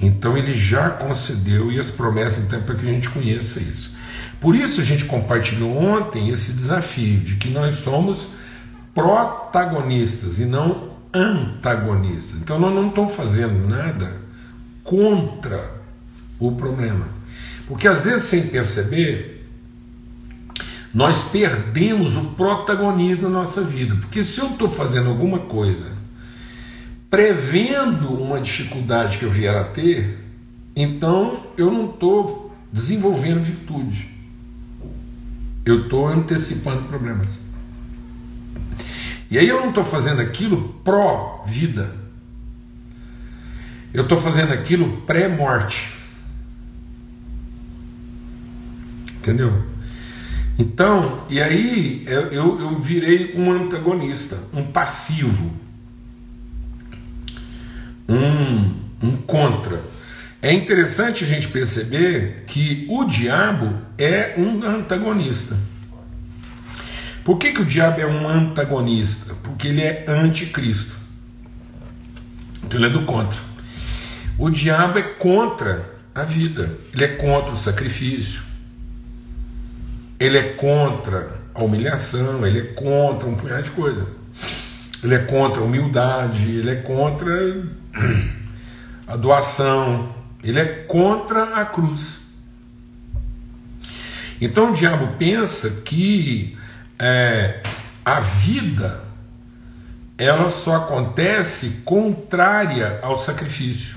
Então 0.00 0.36
ele 0.36 0.54
já 0.54 0.88
concedeu 0.90 1.70
e 1.70 1.78
as 1.78 1.90
promessas 1.90 2.44
então 2.44 2.58
é 2.58 2.62
para 2.62 2.74
que 2.74 2.88
a 2.88 2.92
gente 2.92 3.10
conheça 3.10 3.60
isso. 3.60 3.94
Por 4.40 4.56
isso 4.56 4.80
a 4.80 4.84
gente 4.84 5.04
compartilhou 5.04 5.76
ontem 5.76 6.30
esse 6.30 6.52
desafio 6.52 7.20
de 7.20 7.36
que 7.36 7.50
nós 7.50 7.76
somos 7.76 8.30
protagonistas 8.94 10.40
e 10.40 10.46
não 10.46 10.90
antagonistas. 11.12 12.40
Então 12.40 12.58
nós 12.58 12.74
não 12.74 12.88
estamos 12.88 13.14
fazendo 13.14 13.68
nada 13.68 14.16
contra 14.82 15.70
o 16.38 16.52
problema. 16.52 17.06
Porque 17.66 17.86
às 17.86 18.06
vezes 18.06 18.24
sem 18.24 18.46
perceber, 18.46 19.46
nós 20.94 21.24
perdemos 21.24 22.16
o 22.16 22.30
protagonismo 22.30 23.28
na 23.28 23.40
nossa 23.40 23.60
vida. 23.60 23.94
Porque 23.96 24.24
se 24.24 24.40
eu 24.40 24.48
estou 24.48 24.70
fazendo 24.70 25.10
alguma 25.10 25.40
coisa 25.40 25.99
prevendo 27.10 28.14
uma 28.14 28.40
dificuldade 28.40 29.18
que 29.18 29.24
eu 29.24 29.30
vier 29.30 29.56
a 29.56 29.64
ter, 29.64 30.16
então 30.74 31.44
eu 31.58 31.70
não 31.70 31.90
estou 31.90 32.56
desenvolvendo 32.72 33.42
virtude. 33.42 34.08
Eu 35.66 35.82
estou 35.82 36.06
antecipando 36.06 36.84
problemas. 36.84 37.38
E 39.30 39.38
aí 39.38 39.48
eu 39.48 39.60
não 39.60 39.68
estou 39.68 39.84
fazendo 39.84 40.20
aquilo 40.20 40.74
pró-vida. 40.84 41.94
Eu 43.92 44.04
estou 44.04 44.20
fazendo 44.20 44.52
aquilo 44.52 45.02
pré-morte. 45.02 45.92
Entendeu? 49.18 49.62
Então, 50.58 51.24
e 51.28 51.40
aí 51.40 52.04
eu, 52.06 52.58
eu, 52.60 52.78
virei 52.78 53.34
um 53.36 53.50
antagonista, 53.50 54.38
um 54.52 54.64
passivo, 54.64 55.50
um, 58.10 58.74
um 59.02 59.16
contra. 59.16 59.80
É 60.42 60.52
interessante 60.52 61.24
a 61.24 61.26
gente 61.26 61.48
perceber 61.48 62.44
que 62.46 62.86
o 62.88 63.04
diabo 63.04 63.78
é 63.96 64.34
um 64.36 64.64
antagonista. 64.64 65.56
Por 67.24 67.38
que, 67.38 67.52
que 67.52 67.60
o 67.60 67.64
diabo 67.64 68.00
é 68.00 68.06
um 68.06 68.26
antagonista? 68.26 69.34
Porque 69.42 69.68
ele 69.68 69.82
é 69.82 70.04
anticristo. 70.08 70.98
Então 72.64 72.80
ele 72.80 72.88
é 72.88 72.90
do 72.90 73.04
contra. 73.04 73.38
O 74.38 74.48
diabo 74.48 74.98
é 74.98 75.02
contra 75.02 75.90
a 76.14 76.24
vida, 76.24 76.76
ele 76.94 77.04
é 77.04 77.08
contra 77.08 77.52
o 77.52 77.58
sacrifício, 77.58 78.42
ele 80.18 80.38
é 80.38 80.54
contra 80.54 81.38
a 81.54 81.62
humilhação, 81.62 82.46
ele 82.46 82.60
é 82.60 82.64
contra 82.64 83.28
um 83.28 83.34
punhado 83.34 83.64
de 83.64 83.70
coisa. 83.70 84.06
Ele 85.02 85.14
é 85.14 85.18
contra 85.18 85.62
a 85.62 85.64
humildade, 85.64 86.50
ele 86.50 86.70
é 86.70 86.76
contra 86.76 87.32
a 89.06 89.16
doação, 89.16 90.14
ele 90.42 90.58
é 90.58 90.66
contra 90.66 91.60
a 91.60 91.64
cruz. 91.64 92.20
Então 94.40 94.70
o 94.70 94.74
diabo 94.74 95.16
pensa 95.18 95.82
que 95.82 96.56
é, 96.98 97.62
a 98.04 98.20
vida 98.20 99.04
ela 100.16 100.50
só 100.50 100.76
acontece 100.76 101.82
contrária 101.84 103.00
ao 103.02 103.18
sacrifício. 103.18 103.96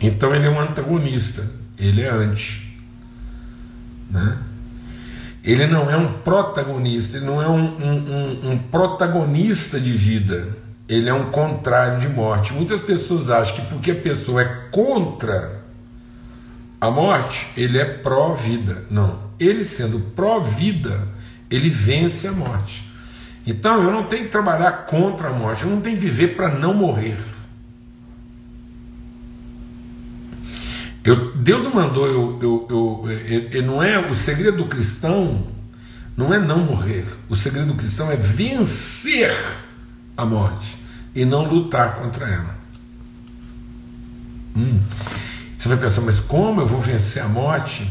Então 0.00 0.34
ele 0.34 0.46
é 0.46 0.50
um 0.50 0.60
antagonista, 0.60 1.48
ele 1.78 2.02
é 2.02 2.08
anti. 2.08 2.78
Né? 4.10 4.38
Ele 5.44 5.66
não 5.66 5.90
é 5.90 5.96
um 5.96 6.12
protagonista, 6.20 7.16
ele 7.16 7.26
não 7.26 7.42
é 7.42 7.48
um, 7.48 7.58
um, 7.58 7.92
um, 7.92 8.50
um 8.52 8.58
protagonista 8.58 9.80
de 9.80 9.92
vida 9.92 10.62
ele 10.88 11.08
é 11.08 11.14
um 11.14 11.30
contrário 11.30 11.98
de 11.98 12.08
morte. 12.08 12.52
Muitas 12.52 12.80
pessoas 12.80 13.30
acham 13.30 13.56
que 13.56 13.62
porque 13.62 13.92
a 13.92 13.94
pessoa 13.94 14.42
é 14.42 14.68
contra 14.70 15.62
a 16.80 16.90
morte, 16.90 17.48
ele 17.56 17.78
é 17.78 17.84
pró-vida. 17.84 18.84
Não. 18.90 19.30
Ele 19.40 19.64
sendo 19.64 19.98
pró-vida, 20.14 21.08
ele 21.50 21.70
vence 21.70 22.28
a 22.28 22.32
morte. 22.32 22.84
Então 23.46 23.82
eu 23.82 23.90
não 23.90 24.04
tenho 24.04 24.24
que 24.24 24.28
trabalhar 24.28 24.84
contra 24.86 25.28
a 25.28 25.32
morte, 25.32 25.64
eu 25.64 25.70
não 25.70 25.80
tenho 25.80 25.96
que 25.96 26.02
viver 26.02 26.36
para 26.36 26.48
não 26.48 26.74
morrer. 26.74 27.16
Eu, 31.04 31.34
Deus 31.36 31.64
não 31.64 31.74
mandou 31.74 32.06
eu, 32.06 32.38
eu, 32.40 32.66
eu, 32.70 33.10
eu, 33.10 33.48
eu, 33.50 33.62
não 33.62 33.82
é 33.82 33.98
o 33.98 34.14
segredo 34.14 34.58
do 34.58 34.66
cristão 34.66 35.46
não 36.16 36.32
é 36.32 36.38
não 36.38 36.64
morrer. 36.64 37.06
O 37.28 37.36
segredo 37.36 37.68
do 37.68 37.74
cristão 37.74 38.10
é 38.10 38.16
vencer 38.16 39.34
a 40.16 40.24
morte 40.24 40.76
e 41.14 41.24
não 41.24 41.48
lutar 41.48 41.96
contra 41.96 42.26
ela. 42.26 42.54
Hum. 44.56 44.80
Você 45.56 45.68
vai 45.68 45.78
pensar, 45.78 46.02
mas 46.02 46.18
como 46.18 46.60
eu 46.60 46.66
vou 46.66 46.80
vencer 46.80 47.22
a 47.22 47.28
morte 47.28 47.90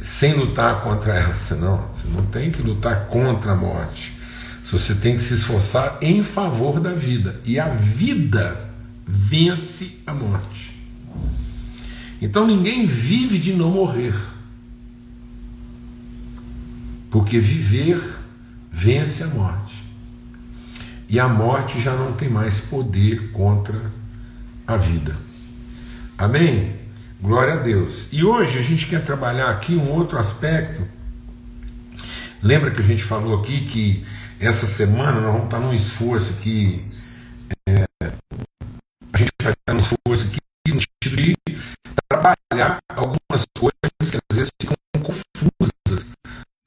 sem 0.00 0.34
lutar 0.34 0.82
contra 0.82 1.14
ela? 1.14 1.34
Você 1.34 1.54
não, 1.54 1.88
você 1.94 2.08
não 2.08 2.26
tem 2.26 2.50
que 2.50 2.62
lutar 2.62 3.06
contra 3.06 3.52
a 3.52 3.56
morte. 3.56 4.12
Você 4.64 4.94
tem 4.94 5.16
que 5.16 5.22
se 5.22 5.34
esforçar 5.34 5.98
em 6.00 6.22
favor 6.22 6.80
da 6.80 6.94
vida. 6.94 7.40
E 7.44 7.60
a 7.60 7.68
vida 7.68 8.68
vence 9.06 9.98
a 10.06 10.14
morte. 10.14 10.71
Então 12.22 12.46
ninguém 12.46 12.86
vive 12.86 13.36
de 13.36 13.52
não 13.52 13.68
morrer. 13.68 14.14
Porque 17.10 17.40
viver 17.40 18.00
vence 18.70 19.24
a 19.24 19.26
morte 19.26 19.82
e 21.08 21.18
a 21.18 21.28
morte 21.28 21.80
já 21.80 21.94
não 21.94 22.12
tem 22.12 22.28
mais 22.28 22.60
poder 22.60 23.32
contra 23.32 23.90
a 24.64 24.76
vida. 24.76 25.16
Amém? 26.16 26.76
Glória 27.20 27.54
a 27.54 27.56
Deus. 27.56 28.08
E 28.12 28.24
hoje 28.24 28.56
a 28.56 28.62
gente 28.62 28.86
quer 28.86 29.04
trabalhar 29.04 29.50
aqui 29.50 29.74
um 29.74 29.90
outro 29.90 30.16
aspecto. 30.16 30.86
Lembra 32.40 32.70
que 32.70 32.80
a 32.80 32.84
gente 32.84 33.02
falou 33.02 33.40
aqui 33.40 33.64
que 33.64 34.06
essa 34.38 34.64
semana 34.64 35.20
nós 35.20 35.32
vamos 35.32 35.44
estar 35.46 35.58
num 35.58 35.74
esforço 35.74 36.34
que 36.34 36.88
é, 37.68 37.84
a 39.12 39.18
gente 39.18 39.32
vai 39.42 39.52
estar 39.52 39.74
num 39.74 39.80
esforço 39.80 40.28
aqui 40.28 40.38
de 40.66 41.36
trabalhar 42.08 42.78
algumas 42.88 43.44
coisas 43.58 44.10
que 44.10 44.16
às 44.16 44.36
vezes 44.36 44.52
ficam 44.60 44.76
confusas 45.02 46.12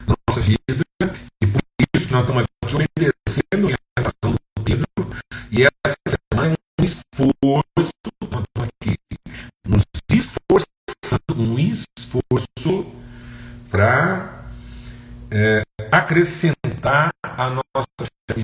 na 0.06 0.16
nossa 0.28 0.42
vida 0.42 0.62
e 1.42 1.48
por 1.48 1.62
isso 1.96 2.08
que 2.08 2.14
nós 2.14 2.22
estamos 2.22 2.44
aqui 2.44 2.76
obedecendo 2.76 3.86
e 5.52 5.64
essa 5.64 6.18
semana 6.34 6.54
é 6.54 6.82
um 6.82 6.84
esforço, 6.84 7.92
aqui, 8.60 8.98
nos 9.66 9.84
esforçando, 10.12 11.42
um 11.42 11.58
esforço 11.58 12.92
para 13.70 14.46
é, 15.32 15.64
acrescentar 15.92 17.12
a 17.24 17.50
nossa 17.50 17.88
fé. 18.30 18.44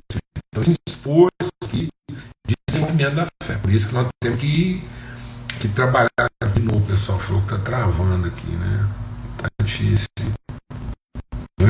Então, 0.53 0.63
esse 0.63 0.75
esforço 0.87 1.51
aqui 1.65 1.89
de 2.47 2.55
desenvolvimento 2.69 3.15
da 3.15 3.27
fé. 3.43 3.57
Por 3.57 3.71
isso 3.71 3.89
que 3.89 3.93
nós 3.93 4.07
temos 4.21 4.39
que, 4.39 4.83
que 5.61 5.67
trabalhar 5.67 6.09
de 6.55 6.61
novo. 6.61 6.79
O 6.79 6.87
pessoal 6.87 7.19
falou 7.19 7.39
que 7.43 7.53
está 7.53 7.63
travando 7.63 8.27
aqui, 8.27 8.47
né? 8.47 8.87
Está 9.37 9.49
difícil. 9.63 10.07
Né? 11.59 11.69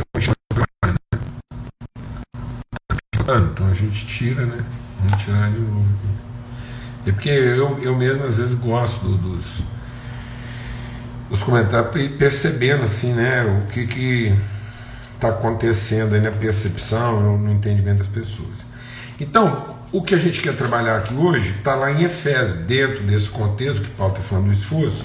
Tá 3.26 3.36
então 3.36 3.68
a 3.68 3.74
gente 3.74 4.06
tira, 4.06 4.46
né? 4.46 4.64
Vamos 4.98 5.22
tirar 5.22 5.50
de 5.50 5.58
novo. 5.58 5.86
É 7.06 7.12
porque 7.12 7.28
eu, 7.28 7.78
eu 7.82 7.94
mesmo 7.94 8.24
às 8.24 8.38
vezes 8.38 8.54
gosto 8.54 9.06
dos, 9.08 9.60
dos 11.28 11.42
comentários 11.42 12.16
percebendo 12.16 12.84
assim, 12.84 13.12
né, 13.12 13.44
o 13.44 13.66
que 13.70 13.86
que 13.86 14.38
está 15.14 15.28
acontecendo 15.28 16.14
aí 16.14 16.20
na 16.20 16.30
percepção, 16.30 17.38
no 17.38 17.52
entendimento 17.52 17.98
das 17.98 18.08
pessoas. 18.08 18.64
Então, 19.20 19.76
o 19.92 20.00
que 20.02 20.14
a 20.14 20.18
gente 20.18 20.40
quer 20.40 20.56
trabalhar 20.56 20.96
aqui 20.96 21.12
hoje 21.12 21.50
está 21.50 21.74
lá 21.74 21.92
em 21.92 22.02
Efésios, 22.02 22.58
dentro 22.60 23.04
desse 23.04 23.28
contexto 23.28 23.82
que 23.82 23.90
Paulo 23.90 24.14
está 24.14 24.24
falando 24.24 24.46
do 24.46 24.52
esforço. 24.52 25.04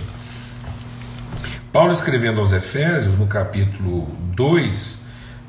Paulo 1.74 1.92
escrevendo 1.92 2.40
aos 2.40 2.54
Efésios, 2.54 3.18
no 3.18 3.28
capítulo 3.28 4.08
2, 4.34 4.98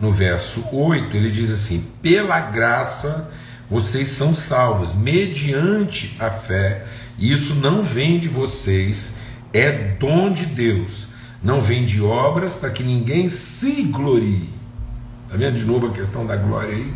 no 0.01 0.11
verso 0.11 0.64
8, 0.72 1.16
ele 1.16 1.31
diz 1.31 1.53
assim: 1.53 1.87
pela 2.03 2.40
graça 2.40 3.31
vocês 3.70 4.09
são 4.09 4.35
salvos 4.35 4.92
mediante 4.92 6.16
a 6.18 6.31
fé. 6.31 6.85
E 7.16 7.31
isso 7.31 7.55
não 7.55 7.81
vem 7.83 8.18
de 8.18 8.27
vocês, 8.27 9.12
é 9.53 9.70
dom 9.70 10.33
de 10.33 10.46
Deus. 10.46 11.07
Não 11.40 11.61
vem 11.61 11.85
de 11.85 12.03
obras 12.03 12.55
para 12.55 12.70
que 12.70 12.83
ninguém 12.83 13.29
se 13.29 13.83
glorie. 13.85 14.51
Está 15.27 15.37
vendo 15.37 15.57
de 15.57 15.64
novo 15.64 15.87
a 15.87 15.90
questão 15.90 16.27
da 16.27 16.35
glória 16.35 16.74
aí? 16.74 16.92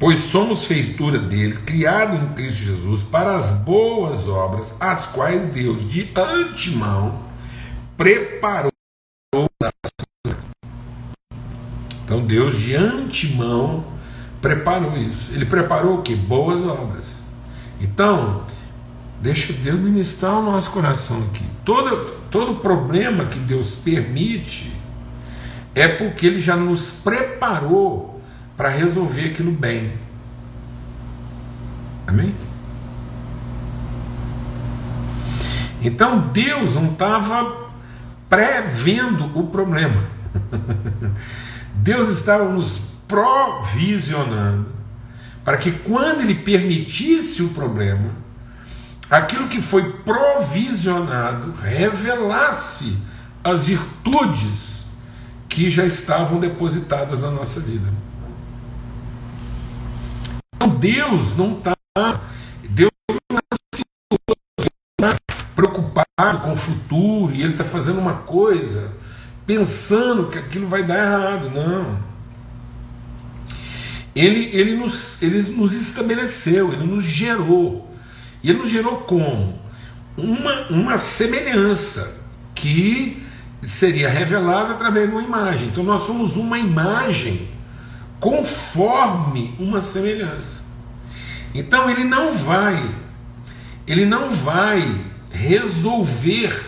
Pois 0.00 0.16
somos 0.16 0.64
feitura 0.64 1.18
deles, 1.18 1.58
criado 1.58 2.16
em 2.16 2.32
Cristo 2.32 2.62
Jesus, 2.62 3.02
para 3.02 3.36
as 3.36 3.50
boas 3.50 4.28
obras, 4.28 4.74
as 4.80 5.04
quais 5.04 5.48
Deus 5.48 5.86
de 5.86 6.10
antemão 6.16 7.20
preparou. 7.98 8.72
Então 12.02 12.24
Deus 12.24 12.56
de 12.56 12.74
antemão 12.74 13.84
preparou 14.40 14.96
isso. 14.96 15.34
Ele 15.34 15.44
preparou 15.44 15.98
o 15.98 16.02
que? 16.02 16.16
Boas 16.16 16.64
obras. 16.64 17.22
Então, 17.78 18.46
deixa 19.20 19.52
Deus 19.52 19.80
ministrar 19.80 20.38
o 20.38 20.42
nosso 20.42 20.70
coração 20.70 21.22
aqui. 21.24 21.44
Todo, 21.62 22.16
todo 22.30 22.60
problema 22.60 23.26
que 23.26 23.38
Deus 23.38 23.74
permite 23.74 24.72
é 25.74 25.86
porque 25.86 26.26
Ele 26.26 26.38
já 26.38 26.56
nos 26.56 26.90
preparou 26.90 28.09
para 28.60 28.68
resolver 28.68 29.30
aquilo 29.30 29.52
bem. 29.52 29.90
Amém? 32.06 32.34
Então 35.80 36.28
Deus 36.28 36.74
não 36.74 36.92
estava 36.92 37.70
prevendo 38.28 39.34
o 39.34 39.46
problema. 39.46 39.96
Deus 41.72 42.10
estava 42.10 42.52
nos 42.52 42.82
provisionando 43.08 44.66
para 45.42 45.56
que 45.56 45.72
quando 45.72 46.20
ele 46.20 46.34
permitisse 46.34 47.42
o 47.42 47.48
problema, 47.54 48.10
aquilo 49.10 49.48
que 49.48 49.62
foi 49.62 49.90
provisionado 49.90 51.54
revelasse 51.62 52.98
as 53.42 53.68
virtudes 53.68 54.84
que 55.48 55.70
já 55.70 55.86
estavam 55.86 56.38
depositadas 56.38 57.20
na 57.20 57.30
nossa 57.30 57.58
vida. 57.58 58.09
Deus 60.68 61.36
não 61.36 61.58
está. 61.58 61.76
Deus 62.68 62.90
não 63.30 63.38
está 63.50 65.16
preocupado 65.54 66.38
com 66.42 66.52
o 66.52 66.56
futuro 66.56 67.34
e 67.34 67.42
Ele 67.42 67.52
está 67.52 67.64
fazendo 67.64 67.98
uma 67.98 68.14
coisa 68.14 68.92
pensando 69.46 70.28
que 70.28 70.38
aquilo 70.38 70.68
vai 70.68 70.84
dar 70.84 70.98
errado. 70.98 71.50
Não. 71.50 71.98
Ele, 74.14 74.50
ele, 74.52 74.76
nos, 74.76 75.20
ele 75.20 75.40
nos 75.52 75.74
estabeleceu, 75.74 76.72
ele 76.72 76.84
nos 76.84 77.04
gerou. 77.04 77.92
E 78.42 78.50
ele 78.50 78.60
nos 78.60 78.70
gerou 78.70 78.98
como? 78.98 79.58
Uma, 80.16 80.68
uma 80.68 80.96
semelhança 80.96 82.16
que 82.54 83.22
seria 83.62 84.08
revelada 84.08 84.72
através 84.72 85.08
de 85.08 85.14
uma 85.16 85.22
imagem. 85.22 85.68
Então 85.68 85.82
nós 85.82 86.02
somos 86.02 86.36
uma 86.36 86.58
imagem 86.58 87.48
conforme 88.20 89.54
uma 89.58 89.80
semelhança. 89.80 90.62
Então 91.54 91.90
ele 91.90 92.04
não 92.04 92.30
vai, 92.32 92.94
ele 93.86 94.04
não 94.04 94.30
vai 94.30 95.04
resolver 95.30 96.62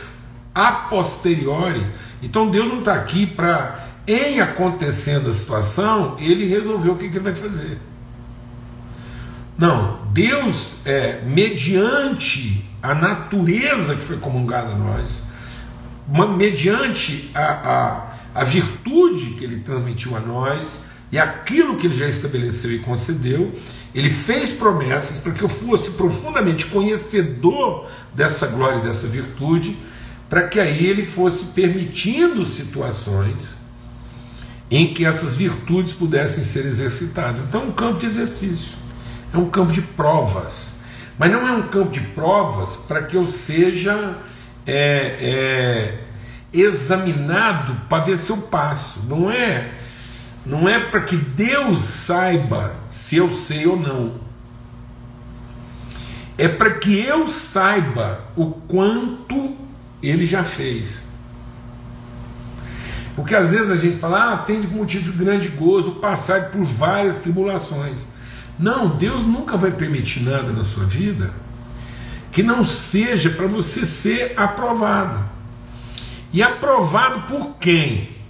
a 0.55 0.73
posteriori. 0.73 1.87
Então 2.23 2.51
Deus 2.51 2.69
não 2.69 2.81
está 2.81 2.95
aqui 2.95 3.27
para, 3.27 3.79
em 4.07 4.41
acontecendo 4.41 5.29
a 5.29 5.33
situação, 5.33 6.17
ele 6.19 6.47
resolver 6.47 6.91
o 6.91 6.97
que, 6.97 7.09
que 7.09 7.19
ele 7.19 7.31
vai 7.31 7.35
fazer. 7.35 7.79
Não, 9.57 10.01
Deus, 10.13 10.77
é, 10.85 11.21
mediante 11.23 12.65
a 12.83 12.95
natureza 12.95 13.95
que 13.95 14.03
foi 14.03 14.17
comungada 14.17 14.73
a 14.73 14.75
nós, 14.75 15.23
mediante 16.37 17.31
a, 17.35 18.15
a, 18.35 18.41
a 18.41 18.45
virtude 18.45 19.35
que 19.35 19.45
ele 19.45 19.61
transmitiu 19.61 20.17
a 20.17 20.21
nós 20.21 20.81
e 21.13 21.19
aquilo 21.19 21.77
que 21.77 21.87
ele 21.87 21.95
já 21.95 22.09
estabeleceu 22.09 22.73
e 22.73 22.79
concedeu, 22.79 23.53
ele 23.95 24.09
fez 24.09 24.53
promessas 24.53 25.19
para 25.19 25.33
que 25.33 25.43
eu 25.43 25.49
fosse 25.49 25.91
profundamente 25.91 26.65
conhecedor 26.67 27.87
dessa 28.15 28.47
glória 28.47 28.79
e 28.79 28.83
dessa 28.83 29.07
virtude, 29.07 29.77
para 30.31 30.49
que 30.49 30.59
aí 30.59 30.87
ele 30.87 31.05
fosse 31.05 31.45
permitindo 31.47 32.43
situações 32.47 33.61
em 34.71 34.95
que 34.95 35.05
essas 35.05 35.37
virtudes 35.37 35.93
pudessem 35.93 36.43
ser 36.43 36.65
exercitadas. 36.65 37.43
Então, 37.43 37.61
é 37.61 37.65
um 37.67 37.73
campo 37.73 37.99
de 37.99 38.07
exercício, 38.07 38.79
é 39.35 39.37
um 39.37 39.51
campo 39.51 39.71
de 39.71 39.83
provas, 39.83 40.77
mas 41.19 41.31
não 41.31 41.47
é 41.47 41.53
um 41.53 41.69
campo 41.69 41.91
de 41.91 42.01
provas 42.01 42.77
para 42.77 43.03
que 43.03 43.19
eu 43.19 43.27
seja 43.27 44.17
é, 44.67 45.19
é, 45.21 45.99
examinado 46.51 47.83
para 47.87 48.03
ver 48.03 48.17
se 48.17 48.31
eu 48.31 48.39
passo, 48.39 49.01
não 49.07 49.31
é 49.31 49.69
não 50.45 50.69
é 50.69 50.79
para 50.79 51.01
que 51.01 51.17
Deus 51.17 51.81
saiba 51.81 52.75
se 52.91 53.17
eu 53.17 53.31
sei 53.33 53.67
ou 53.67 53.77
não. 53.77 54.21
É 56.37 56.49
para 56.49 56.71
que 56.73 56.99
eu 56.99 57.29
saiba 57.29 58.21
o 58.35 58.51
quanto 58.51 59.57
ele 60.03 60.27
já 60.27 60.43
fez. 60.43 61.07
Porque 63.15 63.35
às 63.35 63.53
vezes 63.53 63.71
a 63.71 63.77
gente 63.77 63.99
fala, 63.99 64.33
ah, 64.33 64.39
tem 64.39 64.61
de 64.61 64.67
motivo 64.67 65.13
de 65.13 65.19
grande 65.19 65.49
gozo 65.49 65.93
passar 65.93 66.51
por 66.51 66.65
várias 66.65 67.19
tribulações. 67.19 68.01
Não, 68.59 68.97
Deus 68.97 69.25
nunca 69.25 69.57
vai 69.57 69.71
permitir 69.71 70.23
nada 70.23 70.53
na 70.53 70.65
sua 70.65 70.85
vida 70.85 71.33
que 72.33 72.43
não 72.43 72.65
seja 72.65 73.29
para 73.31 73.47
você 73.47 73.85
ser 73.85 74.33
aprovado. 74.37 75.23
E 76.33 76.43
aprovado 76.43 77.23
por 77.23 77.57
quem? 77.61 78.22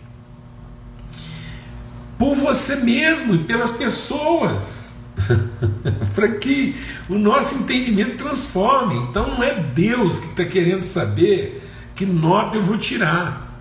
Por 2.22 2.36
você 2.36 2.76
mesmo 2.76 3.34
e 3.34 3.38
pelas 3.38 3.72
pessoas, 3.72 4.94
para 6.14 6.28
que 6.28 6.76
o 7.08 7.18
nosso 7.18 7.56
entendimento 7.56 8.18
transforme. 8.18 8.94
Então 8.94 9.26
não 9.26 9.42
é 9.42 9.60
Deus 9.60 10.20
que 10.20 10.28
está 10.28 10.44
querendo 10.44 10.84
saber 10.84 11.60
que 11.96 12.06
nota 12.06 12.58
eu 12.58 12.62
vou 12.62 12.78
tirar. 12.78 13.60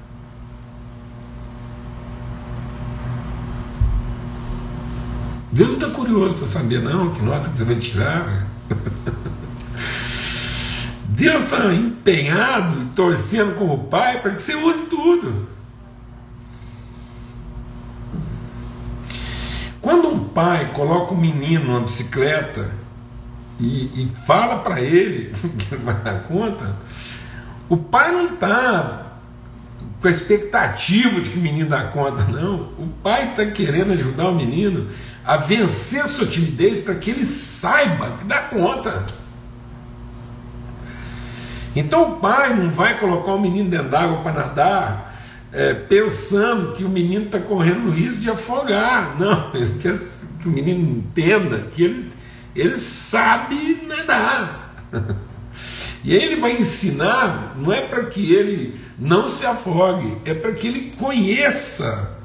Deus 5.52 5.72
não 5.72 5.80
está 5.80 5.90
curioso 5.90 6.36
para 6.36 6.46
saber, 6.46 6.84
não, 6.84 7.16
que 7.16 7.22
nota 7.24 7.50
que 7.50 7.58
você 7.58 7.64
vai 7.64 7.78
tirar. 7.78 8.46
Deus 11.10 11.42
está 11.42 11.74
empenhado 11.74 12.80
e 12.80 12.86
torcendo 12.96 13.56
com 13.56 13.74
o 13.74 13.86
Pai 13.86 14.22
para 14.22 14.34
que 14.34 14.42
você 14.44 14.54
use 14.54 14.86
tudo. 14.86 15.50
Quando 19.92 20.08
um 20.08 20.24
pai 20.24 20.72
coloca 20.72 21.14
um 21.14 21.18
menino 21.18 21.66
numa 21.66 21.82
bicicleta 21.82 22.72
e, 23.60 23.92
e 23.94 24.12
fala 24.26 24.60
para 24.60 24.80
ele 24.80 25.36
que 25.60 25.76
ele 25.76 25.84
vai 25.84 25.96
dar 25.96 26.24
conta, 26.24 26.78
o 27.68 27.76
pai 27.76 28.10
não 28.10 28.34
está 28.34 29.18
com 30.00 30.08
a 30.08 30.10
expectativa 30.10 31.20
de 31.20 31.30
que 31.30 31.38
o 31.38 31.42
menino 31.42 31.70
dá 31.70 31.84
conta, 31.84 32.24
não. 32.24 32.70
O 32.80 32.90
pai 33.04 33.32
está 33.32 33.46
querendo 33.48 33.92
ajudar 33.92 34.30
o 34.30 34.34
menino 34.34 34.88
a 35.26 35.36
vencer 35.36 36.02
a 36.02 36.08
sua 36.08 36.26
timidez 36.26 36.80
para 36.80 36.96
que 36.96 37.12
ele 37.12 37.26
saiba 37.26 38.12
que 38.12 38.24
dá 38.24 38.40
conta. 38.44 39.06
Então 41.76 42.14
o 42.14 42.16
pai 42.16 42.56
não 42.56 42.72
vai 42.72 42.98
colocar 42.98 43.34
o 43.34 43.42
menino 43.42 43.70
dentro 43.70 43.90
d'água 43.90 44.20
para 44.20 44.32
nadar 44.32 45.11
é, 45.52 45.74
pensando 45.74 46.74
que 46.74 46.84
o 46.84 46.90
menino 46.90 47.26
está 47.26 47.40
correndo 47.40 47.88
o 47.88 47.92
risco 47.92 48.20
de 48.20 48.30
afogar. 48.30 49.20
Não, 49.20 49.52
ele 49.56 49.78
quer 49.80 49.98
que 50.40 50.48
o 50.48 50.52
menino 50.52 50.98
entenda 50.98 51.68
que 51.72 51.84
ele, 51.84 52.10
ele 52.56 52.78
sabe 52.78 53.84
nadar. 53.88 54.76
E 56.04 56.16
aí 56.16 56.24
ele 56.24 56.42
vai 56.42 56.54
ensinar, 56.54 57.56
não 57.56 57.72
é 57.72 57.82
para 57.82 58.06
que 58.06 58.34
ele 58.34 58.76
não 58.98 59.28
se 59.28 59.46
afogue, 59.46 60.18
é 60.26 60.34
para 60.34 60.52
que 60.52 60.68
ele 60.68 60.92
conheça 60.98 62.18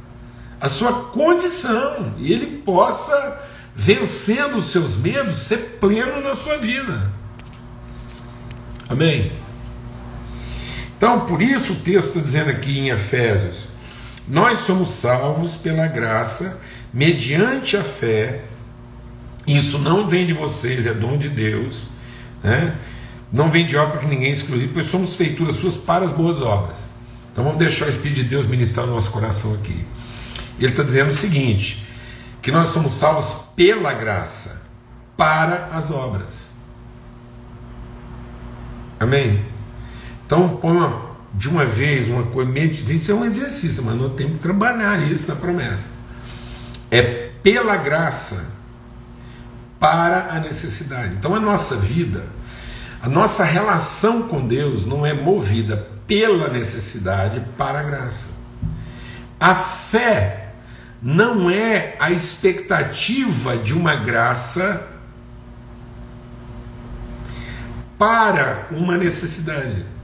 a 0.58 0.66
sua 0.66 1.10
condição 1.10 2.14
e 2.16 2.32
ele 2.32 2.62
possa, 2.62 3.38
vencendo 3.74 4.56
os 4.56 4.68
seus 4.68 4.96
medos, 4.96 5.34
ser 5.34 5.76
pleno 5.78 6.22
na 6.22 6.34
sua 6.34 6.56
vida. 6.56 7.12
Amém? 8.88 9.30
Então, 10.96 11.26
por 11.26 11.42
isso 11.42 11.74
o 11.74 11.76
texto 11.76 12.20
dizendo 12.20 12.50
aqui 12.50 12.78
em 12.78 12.88
Efésios: 12.88 13.68
nós 14.26 14.59
somos 14.59 14.90
salvos 14.90 15.56
pela 15.56 15.87
graça, 15.87 16.61
mediante 16.92 17.76
a 17.76 17.82
fé. 17.82 18.42
Isso 19.46 19.78
não 19.78 20.09
vem 20.09 20.26
de 20.26 20.32
vocês, 20.32 20.87
é 20.87 20.92
dom 20.92 21.16
de 21.16 21.28
Deus. 21.28 21.88
Né? 22.42 22.74
Não 23.32 23.50
vem 23.50 23.64
de 23.64 23.76
obra 23.76 23.98
que 23.98 24.06
ninguém 24.06 24.32
excluir, 24.32 24.70
pois 24.72 24.87
somos 24.87 25.14
feituras 25.14 25.56
suas 25.56 25.76
para 25.76 26.04
as 26.04 26.12
boas 26.12 26.40
obras. 26.40 26.88
Então 27.32 27.44
vamos 27.44 27.59
deixar 27.59 27.87
o 27.87 27.88
Espírito 27.90 28.22
de 28.22 28.24
Deus 28.24 28.46
ministrar 28.46 28.87
no 28.87 28.94
nosso 28.94 29.11
coração 29.11 29.54
aqui. 29.54 29.85
Ele 30.59 30.70
está 30.70 30.82
dizendo 30.82 31.11
o 31.11 31.14
seguinte: 31.14 31.87
que 32.40 32.50
nós 32.50 32.68
somos 32.68 32.94
salvos 32.94 33.42
pela 33.54 33.92
graça, 33.92 34.62
para 35.16 35.66
as 35.72 35.90
obras. 35.90 36.56
Amém? 38.98 39.56
Então, 40.26 40.56
põe 40.56 40.76
uma, 40.76 41.02
de 41.32 41.48
uma 41.48 41.64
vez 41.64 42.08
uma 42.08 42.24
coisa, 42.24 42.50
isso 42.58 43.12
é 43.12 43.14
um 43.14 43.24
exercício, 43.24 43.84
mas 43.84 43.94
nós 43.94 44.12
temos 44.14 44.34
que 44.34 44.38
trabalhar 44.40 45.00
isso 45.00 45.28
na 45.28 45.36
promessa. 45.36 45.92
É 46.90 47.30
pela 47.42 47.76
graça 47.76 48.50
para 49.78 50.32
a 50.32 50.40
necessidade. 50.40 51.14
Então, 51.14 51.32
a 51.32 51.38
nossa 51.38 51.76
vida, 51.76 52.24
a 53.00 53.08
nossa 53.08 53.44
relação 53.44 54.22
com 54.22 54.46
Deus 54.46 54.84
não 54.84 55.06
é 55.06 55.14
movida 55.14 55.88
pela 56.08 56.48
necessidade 56.48 57.40
para 57.56 57.80
a 57.80 57.82
graça. 57.84 58.26
A 59.38 59.54
fé 59.54 60.54
não 61.00 61.48
é 61.48 61.94
a 62.00 62.10
expectativa 62.10 63.56
de 63.56 63.74
uma 63.74 63.94
graça 63.94 64.88
para 67.96 68.66
uma 68.70 68.96
necessidade. 68.96 69.95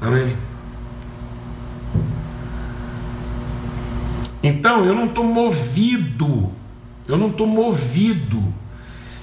Amém? 0.00 0.36
Então 4.42 4.84
eu 4.84 4.94
não 4.94 5.06
estou 5.06 5.24
movido, 5.24 6.50
eu 7.06 7.18
não 7.18 7.28
estou 7.28 7.46
movido 7.46 8.42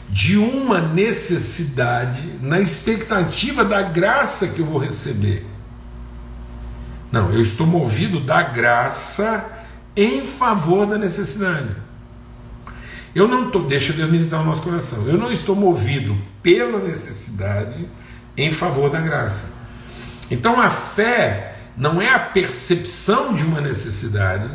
de 0.09 0.37
uma 0.37 0.79
necessidade 0.79 2.39
na 2.41 2.59
expectativa 2.59 3.65
da 3.65 3.81
graça 3.81 4.47
que 4.47 4.59
eu 4.59 4.65
vou 4.65 4.79
receber. 4.79 5.45
Não, 7.11 7.31
eu 7.31 7.41
estou 7.41 7.65
movido 7.65 8.19
da 8.19 8.43
graça 8.43 9.45
em 9.95 10.23
favor 10.23 10.85
da 10.85 10.97
necessidade. 10.97 11.75
Eu 13.15 13.27
não 13.27 13.47
estou, 13.47 13.65
deixa 13.65 13.93
Deus 13.93 14.11
ministrar 14.11 14.41
o 14.41 14.45
nosso 14.45 14.61
coração, 14.61 15.07
eu 15.07 15.17
não 15.17 15.31
estou 15.31 15.55
movido 15.55 16.15
pela 16.43 16.79
necessidade 16.79 17.89
em 18.37 18.51
favor 18.51 18.91
da 18.91 18.99
graça. 19.01 19.56
Então 20.29 20.59
a 20.59 20.69
fé 20.69 21.55
não 21.75 22.01
é 22.01 22.09
a 22.09 22.19
percepção 22.19 23.33
de 23.33 23.43
uma 23.43 23.61
necessidade 23.61 24.49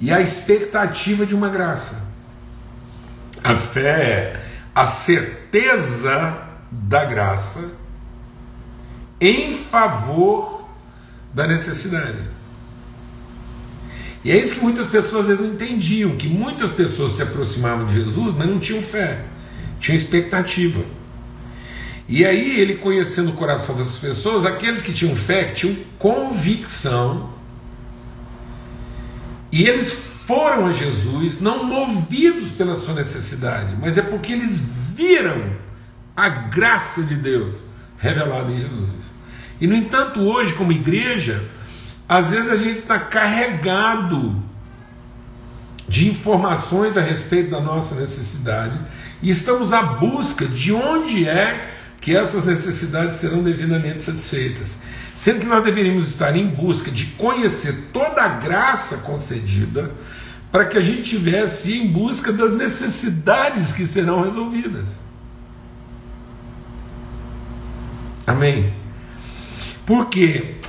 e 0.00 0.12
a 0.12 0.20
expectativa 0.20 1.26
de 1.26 1.34
uma 1.34 1.48
graça. 1.48 2.02
A 3.42 3.54
fé 3.54 4.02
é 4.02 4.42
a 4.74 4.86
certeza 4.86 6.38
da 6.70 7.04
graça 7.04 7.60
em 9.20 9.52
favor 9.52 10.66
da 11.34 11.46
necessidade. 11.46 12.18
E 14.24 14.30
é 14.30 14.36
isso 14.36 14.54
que 14.54 14.60
muitas 14.60 14.86
pessoas 14.86 15.22
às 15.22 15.28
vezes 15.28 15.42
não 15.42 15.54
entendiam, 15.54 16.16
que 16.16 16.28
muitas 16.28 16.70
pessoas 16.70 17.12
se 17.12 17.22
aproximavam 17.22 17.86
de 17.86 17.94
Jesus, 17.94 18.34
mas 18.36 18.46
não 18.46 18.58
tinham 18.60 18.82
fé, 18.82 19.24
tinham 19.80 19.96
expectativa. 19.96 20.84
E 22.12 22.26
aí 22.26 22.60
ele 22.60 22.74
conhecendo 22.74 23.30
o 23.30 23.32
coração 23.32 23.74
dessas 23.74 23.96
pessoas, 23.96 24.44
aqueles 24.44 24.82
que 24.82 24.92
tinham 24.92 25.16
fé, 25.16 25.44
que 25.44 25.54
tinham 25.54 25.74
convicção, 25.98 27.30
e 29.50 29.66
eles 29.66 29.92
foram 30.26 30.66
a 30.66 30.72
Jesus 30.72 31.40
não 31.40 31.64
movidos 31.64 32.50
pela 32.50 32.74
sua 32.74 32.92
necessidade, 32.92 33.74
mas 33.80 33.96
é 33.96 34.02
porque 34.02 34.30
eles 34.30 34.60
viram 34.94 35.56
a 36.14 36.28
graça 36.28 37.02
de 37.02 37.14
Deus 37.14 37.64
revelada 37.96 38.52
em 38.52 38.58
Jesus. 38.58 38.90
E 39.58 39.66
no 39.66 39.74
entanto, 39.74 40.20
hoje, 40.20 40.52
como 40.52 40.70
igreja, 40.70 41.42
às 42.06 42.30
vezes 42.30 42.50
a 42.50 42.56
gente 42.56 42.80
está 42.80 42.98
carregado 42.98 44.36
de 45.88 46.10
informações 46.10 46.98
a 46.98 47.00
respeito 47.00 47.50
da 47.50 47.60
nossa 47.60 47.94
necessidade 47.94 48.78
e 49.22 49.30
estamos 49.30 49.72
à 49.72 49.82
busca 49.82 50.44
de 50.44 50.74
onde 50.74 51.26
é 51.26 51.80
que 52.02 52.14
essas 52.14 52.44
necessidades 52.44 53.16
serão 53.16 53.42
devidamente 53.42 54.02
satisfeitas. 54.02 54.76
Sendo 55.16 55.40
que 55.40 55.46
nós 55.46 55.64
deveríamos 55.64 56.08
estar 56.08 56.36
em 56.36 56.46
busca 56.46 56.90
de 56.90 57.06
conhecer 57.06 57.88
toda 57.94 58.20
a 58.20 58.28
graça 58.28 58.98
concedida 58.98 59.90
para 60.50 60.66
que 60.66 60.76
a 60.76 60.82
gente 60.82 61.04
tivesse 61.04 61.72
em 61.72 61.86
busca 61.86 62.30
das 62.30 62.52
necessidades 62.52 63.72
que 63.72 63.86
serão 63.86 64.22
resolvidas. 64.22 64.86
Amém? 68.26 68.74
Porque 69.86 70.60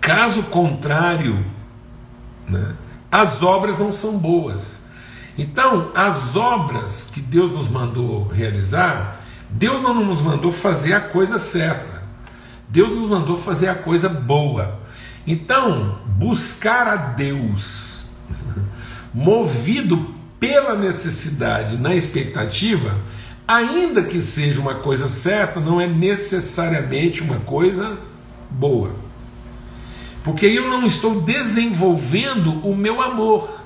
Caso 0.00 0.44
contrário, 0.44 1.44
né, 2.46 2.74
as 3.10 3.42
obras 3.42 3.78
não 3.78 3.92
são 3.92 4.18
boas. 4.18 4.80
Então, 5.38 5.90
as 5.94 6.36
obras 6.36 7.06
que 7.10 7.20
Deus 7.20 7.52
nos 7.52 7.68
mandou 7.68 8.26
realizar, 8.26 9.19
Deus 9.50 9.82
não 9.82 9.94
nos 10.04 10.22
mandou 10.22 10.52
fazer 10.52 10.92
a 10.92 11.00
coisa 11.00 11.38
certa. 11.38 12.02
Deus 12.68 12.92
nos 12.92 13.10
mandou 13.10 13.36
fazer 13.36 13.68
a 13.68 13.74
coisa 13.74 14.08
boa. 14.08 14.78
Então, 15.26 15.98
buscar 16.06 16.86
a 16.86 16.96
Deus, 16.96 18.04
movido 19.12 20.14
pela 20.38 20.76
necessidade, 20.76 21.76
na 21.76 21.94
expectativa, 21.94 22.96
ainda 23.46 24.02
que 24.02 24.22
seja 24.22 24.60
uma 24.60 24.76
coisa 24.76 25.08
certa, 25.08 25.60
não 25.60 25.80
é 25.80 25.86
necessariamente 25.86 27.22
uma 27.22 27.40
coisa 27.40 27.98
boa. 28.48 28.92
Porque 30.22 30.46
eu 30.46 30.68
não 30.68 30.86
estou 30.86 31.20
desenvolvendo 31.20 32.64
o 32.66 32.74
meu 32.74 33.02
amor, 33.02 33.60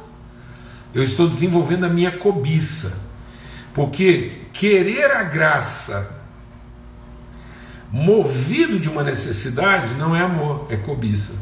eu 0.94 1.03
estou 1.03 1.29
desenvolvendo 1.29 1.85
a 1.85 1.88
minha 1.88 2.12
cobiça. 2.12 2.97
Porque 3.75 4.43
querer 4.54 5.10
a 5.10 5.24
graça 5.24 6.22
movido 7.90 8.78
de 8.78 8.88
uma 8.88 9.02
necessidade 9.02 9.94
não 9.94 10.16
é 10.16 10.22
amor, 10.22 10.66
é 10.70 10.76
cobiça. 10.76 11.34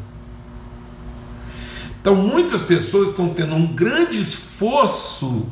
Então 2.01 2.17
muitas 2.17 2.63
pessoas 2.63 3.11
estão 3.11 3.29
tendo 3.29 3.55
um 3.55 3.75
grande 3.75 4.21
esforço 4.21 5.47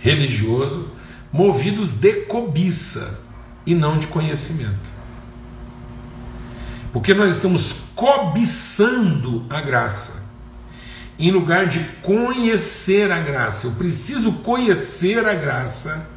religioso 0.00 0.90
movidos 1.32 1.94
de 1.94 2.22
cobiça 2.22 3.20
e 3.66 3.74
não 3.74 3.98
de 3.98 4.06
conhecimento. 4.06 4.90
Porque 6.92 7.12
nós 7.14 7.32
estamos 7.32 7.74
cobiçando 7.94 9.44
a 9.50 9.60
graça, 9.60 10.24
em 11.18 11.30
lugar 11.30 11.66
de 11.66 11.84
conhecer 12.02 13.12
a 13.12 13.20
graça. 13.20 13.66
Eu 13.66 13.72
preciso 13.72 14.32
conhecer 14.32 15.24
a 15.24 15.34
graça 15.34 16.08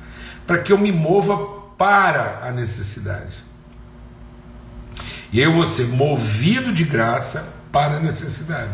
para 0.46 0.60
que 0.60 0.72
eu 0.72 0.78
me 0.78 0.92
mova 0.92 1.38
para 1.78 2.40
a 2.44 2.52
necessidade. 2.52 3.44
E 5.32 5.40
eu 5.40 5.54
vou 5.54 5.66
ser 5.66 5.88
movido 5.88 6.72
de 6.72 6.84
graça 6.84 7.48
para 7.72 7.98
a 7.98 8.00
necessidade. 8.00 8.72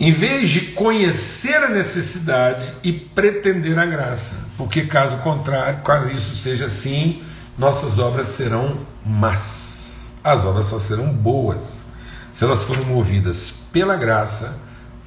Em 0.00 0.10
vez 0.10 0.50
de 0.50 0.60
conhecer 0.72 1.56
a 1.62 1.68
necessidade 1.68 2.72
e 2.82 2.92
pretender 2.92 3.78
a 3.78 3.86
graça, 3.86 4.36
porque 4.56 4.86
caso 4.86 5.18
contrário, 5.18 5.82
caso 5.82 6.10
isso 6.10 6.34
seja 6.34 6.64
assim, 6.64 7.22
nossas 7.56 7.98
obras 7.98 8.26
serão 8.26 8.80
más. 9.04 10.10
As 10.22 10.44
obras 10.44 10.66
só 10.66 10.78
serão 10.78 11.12
boas 11.12 11.84
se 12.32 12.44
elas 12.44 12.64
forem 12.64 12.84
movidas 12.84 13.52
pela 13.72 13.96
graça 13.96 14.58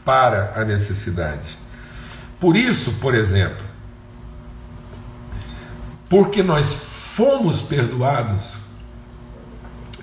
para 0.06 0.54
a 0.56 0.64
necessidade. 0.64 1.58
Por 2.40 2.56
isso, 2.56 2.94
por 2.94 3.14
exemplo, 3.14 3.67
porque 6.10 6.42
nós 6.42 6.76
fomos 7.16 7.62
perdoados, 7.62 8.58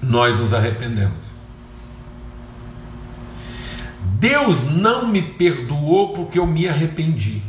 nós 0.02 0.38
nos 0.38 0.52
arrependemos. 0.52 1.24
Deus 4.18 4.64
não 4.64 5.06
me 5.06 5.22
perdoou 5.22 6.12
porque 6.12 6.38
eu 6.38 6.46
me 6.46 6.68
arrependi. 6.68 7.42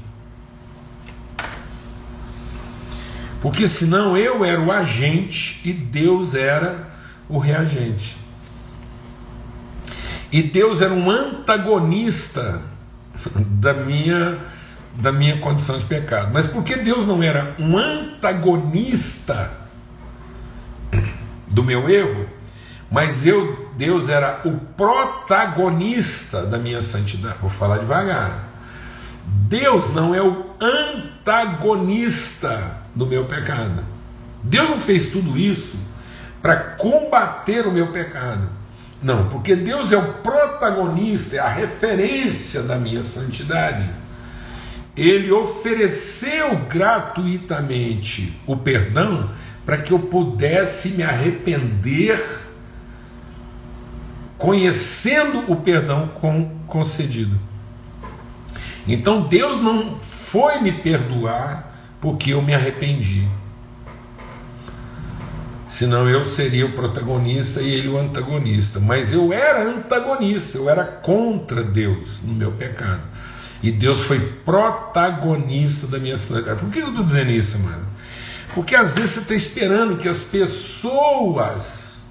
Porque 3.41 3.67
senão 3.67 4.17
eu 4.17 4.43
era 4.43 4.59
o 4.59 4.71
agente 4.71 5.61
e 5.63 5.71
Deus 5.71 6.33
era 6.33 6.89
o 7.29 7.37
reagente. 7.37 8.17
E 10.31 10.41
Deus 10.41 10.81
era 10.81 10.93
um 10.93 11.09
antagonista 11.09 12.61
da 13.35 13.73
minha 13.73 14.39
da 14.97 15.11
minha 15.11 15.37
condição 15.39 15.77
de 15.77 15.85
pecado. 15.85 16.31
Mas 16.33 16.47
porque 16.47 16.75
Deus 16.75 17.05
não 17.07 17.21
era 17.21 17.55
um 17.59 17.77
antagonista 17.77 19.51
do 21.47 21.63
meu 21.63 21.89
erro, 21.89 22.27
mas 22.89 23.25
eu 23.25 23.65
Deus 23.77 24.07
era 24.07 24.41
o 24.45 24.51
protagonista 24.77 26.45
da 26.45 26.57
minha 26.57 26.81
santidade. 26.81 27.37
Vou 27.41 27.49
falar 27.49 27.79
devagar. 27.79 28.49
Deus 29.25 29.93
não 29.93 30.15
é 30.15 30.21
o 30.21 30.45
antagonista 30.61 31.97
do 32.93 33.05
meu 33.05 33.25
pecado. 33.25 33.83
Deus 34.41 34.69
não 34.69 34.79
fez 34.79 35.09
tudo 35.09 35.37
isso 35.37 35.77
para 36.41 36.55
combater 36.55 37.67
o 37.67 37.71
meu 37.71 37.87
pecado. 37.87 38.47
Não, 39.01 39.27
porque 39.27 39.55
Deus 39.55 39.91
é 39.91 39.97
o 39.97 40.13
protagonista, 40.13 41.35
é 41.35 41.39
a 41.39 41.49
referência 41.49 42.63
da 42.63 42.77
minha 42.77 43.03
santidade. 43.03 43.89
Ele 44.95 45.31
ofereceu 45.31 46.57
gratuitamente 46.69 48.33
o 48.47 48.55
perdão 48.55 49.29
para 49.65 49.77
que 49.77 49.91
eu 49.91 49.99
pudesse 49.99 50.89
me 50.89 51.03
arrepender, 51.03 52.23
conhecendo 54.37 55.51
o 55.51 55.55
perdão 55.57 56.09
concedido. 56.67 57.37
Então 58.87 59.23
Deus 59.23 59.59
não 59.59 59.97
foi 59.99 60.59
me 60.61 60.71
perdoar 60.71 61.75
porque 61.99 62.31
eu 62.31 62.41
me 62.41 62.53
arrependi. 62.53 63.27
Senão 65.67 66.07
eu 66.07 66.23
seria 66.23 66.65
o 66.67 66.71
protagonista 66.71 67.61
e 67.61 67.73
ele 67.73 67.89
o 67.89 67.97
antagonista. 67.97 68.79
Mas 68.79 69.11
eu 69.11 69.33
era 69.33 69.63
antagonista, 69.63 70.57
eu 70.57 70.69
era 70.69 70.85
contra 70.85 71.63
Deus 71.63 72.21
no 72.23 72.33
meu 72.33 72.51
pecado. 72.51 73.01
E 73.65 73.71
Deus 73.71 74.03
foi 74.03 74.19
protagonista 74.45 75.87
da 75.87 75.97
minha 75.97 76.15
cidade. 76.15 76.59
Por 76.59 76.69
que 76.69 76.77
eu 76.77 76.89
estou 76.89 77.03
dizendo 77.03 77.31
isso, 77.31 77.57
mano? 77.57 77.83
Porque 78.53 78.75
às 78.75 78.93
vezes 78.93 79.11
você 79.11 79.19
está 79.21 79.33
esperando 79.33 79.97
que 79.97 80.07
as 80.07 80.19
pessoas 80.19 82.03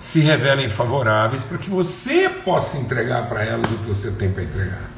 se 0.00 0.18
revelem 0.18 0.68
favoráveis 0.68 1.44
para 1.44 1.58
que 1.58 1.70
você 1.70 2.28
possa 2.28 2.78
entregar 2.78 3.28
para 3.28 3.44
elas 3.44 3.70
o 3.70 3.78
que 3.78 3.84
você 3.84 4.10
tem 4.10 4.32
para 4.32 4.42
entregar. 4.42 4.90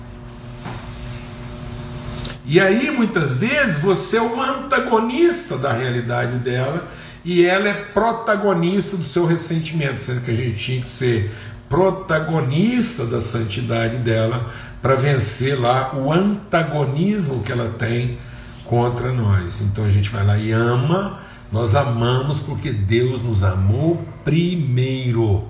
E 2.46 2.58
aí, 2.58 2.90
muitas 2.90 3.34
vezes, 3.34 3.78
você 3.78 4.16
é 4.16 4.22
o 4.22 4.40
antagonista 4.40 5.58
da 5.58 5.74
realidade 5.74 6.38
dela 6.38 6.88
e 7.22 7.44
ela 7.44 7.68
é 7.68 7.74
protagonista 7.74 8.96
do 8.96 9.04
seu 9.04 9.26
ressentimento, 9.26 10.00
sendo 10.00 10.22
que 10.22 10.30
a 10.30 10.34
gente 10.34 10.56
tinha 10.56 10.80
que 10.80 10.88
ser 10.88 11.30
protagonista 11.68 13.04
da 13.04 13.20
santidade 13.20 13.98
dela 13.98 14.50
para 14.80 14.94
vencer 14.94 15.58
lá 15.58 15.94
o 15.94 16.12
antagonismo 16.12 17.42
que 17.42 17.52
ela 17.52 17.70
tem 17.70 18.18
contra 18.64 19.12
nós. 19.12 19.60
Então 19.60 19.84
a 19.84 19.90
gente 19.90 20.10
vai 20.10 20.24
lá 20.24 20.36
e 20.36 20.52
ama, 20.52 21.18
nós 21.50 21.74
amamos 21.74 22.40
porque 22.40 22.70
Deus 22.70 23.22
nos 23.22 23.42
amou 23.42 24.04
primeiro. 24.24 25.44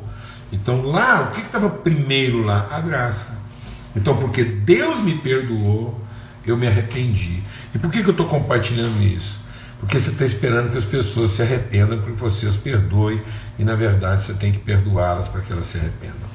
Então 0.53 0.83
lá, 0.83 1.23
o 1.23 1.31
que 1.31 1.41
estava 1.41 1.69
primeiro 1.69 2.43
lá? 2.43 2.69
A 2.71 2.81
graça. 2.81 3.39
Então, 3.95 4.17
porque 4.17 4.45
Deus 4.45 5.03
me 5.03 5.19
perdoou, 5.19 6.01
eu 6.47 6.57
me 6.57 6.67
arrependi. 6.67 7.43
E 7.75 7.79
por 7.79 7.91
que, 7.91 8.03
que 8.03 8.09
eu 8.09 8.13
estou 8.13 8.27
compartilhando 8.27 9.03
isso? 9.03 9.41
Porque 9.81 9.99
você 9.99 10.11
está 10.11 10.25
esperando 10.25 10.71
que 10.71 10.79
as 10.79 10.85
pessoas 10.85 11.31
se 11.31 11.43
arrependam 11.43 12.01
para 12.01 12.13
que 12.13 12.21
você 12.21 12.47
as 12.47 12.57
perdoe, 12.57 13.23
e 13.59 13.65
na 13.65 13.75
verdade 13.75 14.25
você 14.25 14.35
tem 14.35 14.53
que 14.53 14.59
perdoá-las 14.59 15.29
para 15.29 15.41
que 15.41 15.53
elas 15.53 15.67
se 15.67 15.79
arrependam. 15.79 16.28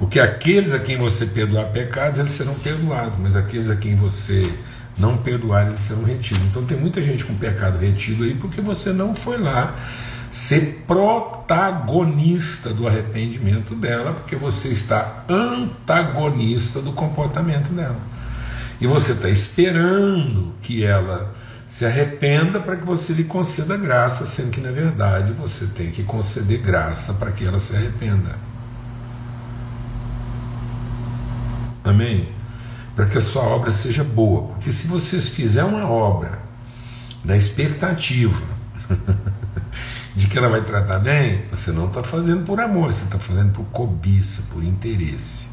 Porque 0.00 0.18
aqueles 0.18 0.72
a 0.72 0.78
quem 0.78 0.96
você 0.96 1.26
perdoar 1.26 1.66
pecados, 1.66 2.18
eles 2.18 2.32
serão 2.32 2.54
perdoados, 2.54 3.18
mas 3.18 3.36
aqueles 3.36 3.68
a 3.68 3.76
quem 3.76 3.94
você 3.94 4.50
não 4.96 5.18
perdoar, 5.18 5.66
eles 5.66 5.80
serão 5.80 6.04
retidos. 6.04 6.42
Então 6.44 6.64
tem 6.64 6.78
muita 6.78 7.02
gente 7.02 7.22
com 7.22 7.34
pecado 7.34 7.78
retido 7.78 8.24
aí 8.24 8.34
porque 8.34 8.62
você 8.62 8.94
não 8.94 9.14
foi 9.14 9.36
lá 9.36 9.76
ser 10.32 10.84
protagonista 10.86 12.72
do 12.72 12.88
arrependimento 12.88 13.74
dela, 13.74 14.14
porque 14.14 14.36
você 14.36 14.68
está 14.68 15.24
antagonista 15.28 16.80
do 16.80 16.92
comportamento 16.92 17.70
dela. 17.70 18.00
E 18.80 18.86
você 18.86 19.12
está 19.12 19.28
esperando 19.28 20.54
que 20.62 20.82
ela 20.82 21.34
se 21.66 21.84
arrependa 21.84 22.58
para 22.58 22.76
que 22.76 22.86
você 22.86 23.12
lhe 23.12 23.24
conceda 23.24 23.76
graça, 23.76 24.24
sendo 24.24 24.50
que 24.50 24.62
na 24.62 24.70
verdade 24.70 25.34
você 25.34 25.66
tem 25.66 25.90
que 25.90 26.02
conceder 26.04 26.58
graça 26.62 27.12
para 27.12 27.30
que 27.32 27.44
ela 27.44 27.60
se 27.60 27.76
arrependa. 27.76 28.49
Amém? 31.84 32.28
Para 32.94 33.06
que 33.06 33.18
a 33.18 33.20
sua 33.20 33.42
obra 33.42 33.70
seja 33.70 34.04
boa. 34.04 34.48
Porque 34.48 34.72
se 34.72 34.86
vocês 34.86 35.28
fizerem 35.28 35.70
uma 35.70 35.88
obra 35.88 36.40
na 37.24 37.36
expectativa 37.36 38.42
de 40.14 40.26
que 40.26 40.36
ela 40.36 40.48
vai 40.48 40.62
tratar 40.62 40.98
bem, 40.98 41.44
você 41.50 41.72
não 41.72 41.86
está 41.86 42.02
fazendo 42.02 42.44
por 42.44 42.60
amor, 42.60 42.92
você 42.92 43.04
está 43.04 43.18
fazendo 43.18 43.52
por 43.52 43.64
cobiça, 43.66 44.42
por 44.52 44.62
interesse. 44.62 45.48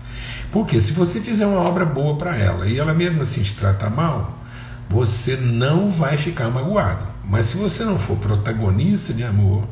Porque 0.52 0.80
se 0.80 0.94
você 0.94 1.20
fizer 1.20 1.46
uma 1.46 1.60
obra 1.60 1.86
boa 1.86 2.18
para 2.18 2.36
ela 2.36 2.68
e 2.68 2.80
ela 2.80 2.94
mesmo 2.94 3.22
assim 3.22 3.44
te 3.44 3.56
tratar 3.56 3.90
mal, 3.90 4.38
você 4.90 5.36
não 5.36 5.90
vai 5.90 6.18
ficar 6.18 6.50
magoado. 6.50 7.06
Mas 7.24 7.48
se 7.48 7.58
você 7.58 7.84
não 7.84 8.00
for 8.00 8.18
protagonista 8.18 9.14
de 9.14 9.24
amor, 9.24 9.68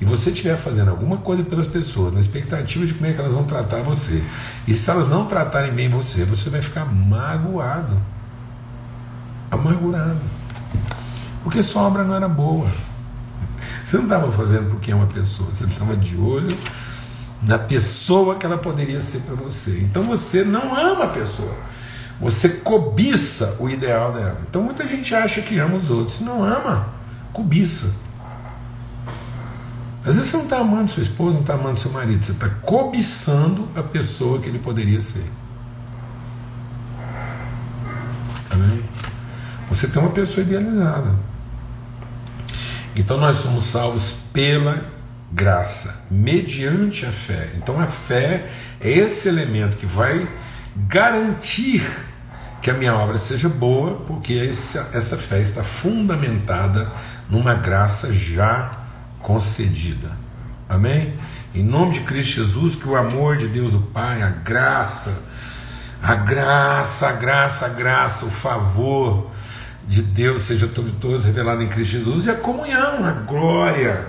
e 0.00 0.04
você 0.04 0.30
estiver 0.30 0.56
fazendo 0.56 0.90
alguma 0.90 1.16
coisa 1.18 1.42
pelas 1.42 1.66
pessoas, 1.66 2.12
na 2.12 2.20
expectativa 2.20 2.84
de 2.84 2.94
como 2.94 3.06
é 3.06 3.12
que 3.12 3.18
elas 3.18 3.32
vão 3.32 3.44
tratar 3.44 3.82
você, 3.82 4.22
e 4.66 4.74
se 4.74 4.90
elas 4.90 5.08
não 5.08 5.26
tratarem 5.26 5.72
bem 5.72 5.88
você, 5.88 6.24
você 6.24 6.50
vai 6.50 6.60
ficar 6.60 6.84
magoado. 6.84 7.96
Amargurado. 9.50 10.20
Porque 11.42 11.62
sua 11.62 11.82
obra 11.82 12.04
não 12.04 12.14
era 12.14 12.28
boa. 12.28 12.68
Você 13.84 13.96
não 13.96 14.04
estava 14.04 14.30
fazendo 14.32 14.70
porque 14.70 14.90
é 14.90 14.94
uma 14.94 15.06
pessoa, 15.06 15.48
você 15.54 15.64
estava 15.64 15.96
de 15.96 16.16
olho 16.16 16.56
na 17.42 17.58
pessoa 17.58 18.34
que 18.34 18.44
ela 18.44 18.58
poderia 18.58 19.00
ser 19.00 19.20
para 19.20 19.34
você. 19.34 19.78
Então 19.80 20.02
você 20.02 20.44
não 20.44 20.74
ama 20.74 21.04
a 21.04 21.08
pessoa. 21.08 21.54
Você 22.20 22.48
cobiça 22.48 23.56
o 23.60 23.68
ideal 23.68 24.12
dela. 24.12 24.40
Então 24.48 24.62
muita 24.62 24.86
gente 24.86 25.14
acha 25.14 25.40
que 25.42 25.58
ama 25.58 25.76
os 25.76 25.90
outros. 25.90 26.20
Não 26.20 26.42
ama, 26.42 26.88
cobiça. 27.32 27.92
Às 30.06 30.14
vezes 30.14 30.30
você 30.30 30.36
não 30.36 30.44
está 30.44 30.58
amando 30.58 30.88
sua 30.88 31.02
esposa, 31.02 31.32
não 31.32 31.40
está 31.40 31.54
amando 31.54 31.80
seu 31.80 31.90
marido, 31.90 32.24
você 32.24 32.30
está 32.30 32.48
cobiçando 32.48 33.68
a 33.74 33.82
pessoa 33.82 34.38
que 34.38 34.48
ele 34.48 34.60
poderia 34.60 35.00
ser. 35.00 35.26
Amém? 38.48 38.84
Você 39.68 39.88
tem 39.88 40.00
uma 40.00 40.12
pessoa 40.12 40.46
idealizada. 40.46 41.12
Então 42.94 43.18
nós 43.18 43.38
somos 43.38 43.64
salvos 43.64 44.14
pela 44.32 44.84
graça, 45.32 46.04
mediante 46.08 47.04
a 47.04 47.10
fé. 47.10 47.50
Então 47.56 47.80
a 47.80 47.86
fé 47.86 48.48
é 48.80 48.88
esse 48.88 49.28
elemento 49.28 49.76
que 49.76 49.86
vai 49.86 50.28
garantir 50.76 51.84
que 52.62 52.70
a 52.70 52.74
minha 52.74 52.94
obra 52.94 53.18
seja 53.18 53.48
boa, 53.48 53.96
porque 54.06 54.34
essa, 54.34 54.88
essa 54.94 55.16
fé 55.16 55.40
está 55.40 55.64
fundamentada 55.64 56.92
numa 57.28 57.54
graça 57.54 58.12
já 58.12 58.85
concedida. 59.26 60.12
Amém? 60.68 61.14
Em 61.52 61.62
nome 61.62 61.94
de 61.94 62.00
Cristo 62.02 62.36
Jesus, 62.36 62.76
que 62.76 62.88
o 62.88 62.94
amor 62.94 63.36
de 63.36 63.48
Deus 63.48 63.74
o 63.74 63.80
Pai, 63.80 64.22
a 64.22 64.28
graça, 64.28 65.20
a 66.00 66.14
graça, 66.14 67.08
a 67.08 67.12
graça, 67.12 67.66
a 67.66 67.68
graça, 67.68 68.24
o 68.24 68.30
favor 68.30 69.28
de 69.88 70.00
Deus 70.00 70.42
seja 70.42 70.70
sobre 70.72 70.92
todos 71.00 71.24
revelado 71.24 71.60
em 71.60 71.66
Cristo 71.66 71.90
Jesus 71.90 72.26
e 72.26 72.30
a 72.30 72.36
comunhão, 72.36 73.04
a 73.04 73.10
glória, 73.10 74.06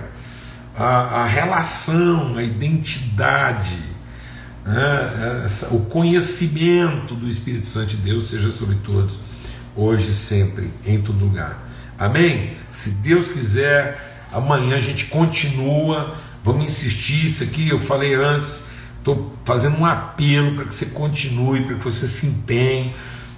a, 0.76 1.22
a 1.22 1.26
relação, 1.26 2.36
a 2.36 2.42
identidade, 2.44 3.76
né? 4.64 5.46
O 5.72 5.80
conhecimento 5.80 7.16
do 7.16 7.26
Espírito 7.26 7.66
Santo 7.66 7.88
de 7.88 7.96
Deus 7.96 8.30
seja 8.30 8.52
sobre 8.52 8.76
todos, 8.76 9.18
hoje 9.74 10.14
sempre, 10.14 10.70
em 10.86 11.02
todo 11.02 11.18
lugar. 11.18 11.58
Amém? 11.98 12.56
Se 12.70 12.90
Deus 12.90 13.30
quiser 13.30 14.07
Amanhã 14.32 14.76
a 14.76 14.80
gente 14.80 15.06
continua. 15.06 16.14
Vamos 16.44 16.64
insistir. 16.64 17.24
Isso 17.24 17.44
aqui 17.44 17.68
eu 17.68 17.80
falei 17.80 18.14
antes. 18.14 18.60
Estou 18.98 19.32
fazendo 19.44 19.78
um 19.78 19.86
apelo 19.86 20.54
para 20.56 20.64
que 20.64 20.74
você 20.74 20.86
continue, 20.86 21.64
para 21.64 21.76
que 21.76 21.84
você 21.84 22.06
se 22.06 22.26
empenhe, 22.26 22.94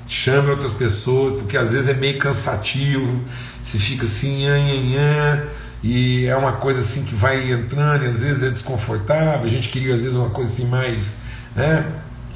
chame 0.08 0.50
outras 0.50 0.72
pessoas, 0.72 1.34
porque 1.34 1.56
às 1.56 1.72
vezes 1.72 1.88
é 1.88 1.94
meio 1.94 2.18
cansativo. 2.18 3.22
Se 3.62 3.78
fica 3.78 4.04
assim, 4.04 4.46
anhanhã, 4.46 5.44
e 5.82 6.26
é 6.26 6.36
uma 6.36 6.52
coisa 6.52 6.80
assim 6.80 7.04
que 7.04 7.14
vai 7.14 7.52
entrando, 7.52 8.04
e 8.04 8.08
às 8.08 8.20
vezes 8.20 8.42
é 8.42 8.50
desconfortável. 8.50 9.44
A 9.44 9.48
gente 9.48 9.68
queria 9.68 9.94
às 9.94 10.02
vezes 10.02 10.16
uma 10.16 10.30
coisa 10.30 10.50
assim 10.50 10.66
mais, 10.66 11.16
né, 11.54 11.86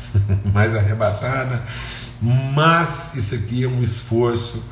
mais 0.53 0.75
arrebatada. 0.75 1.63
Mas 2.23 3.11
isso 3.15 3.35
aqui 3.35 3.65
é 3.65 3.69
um 3.69 3.83
esforço 3.83 4.63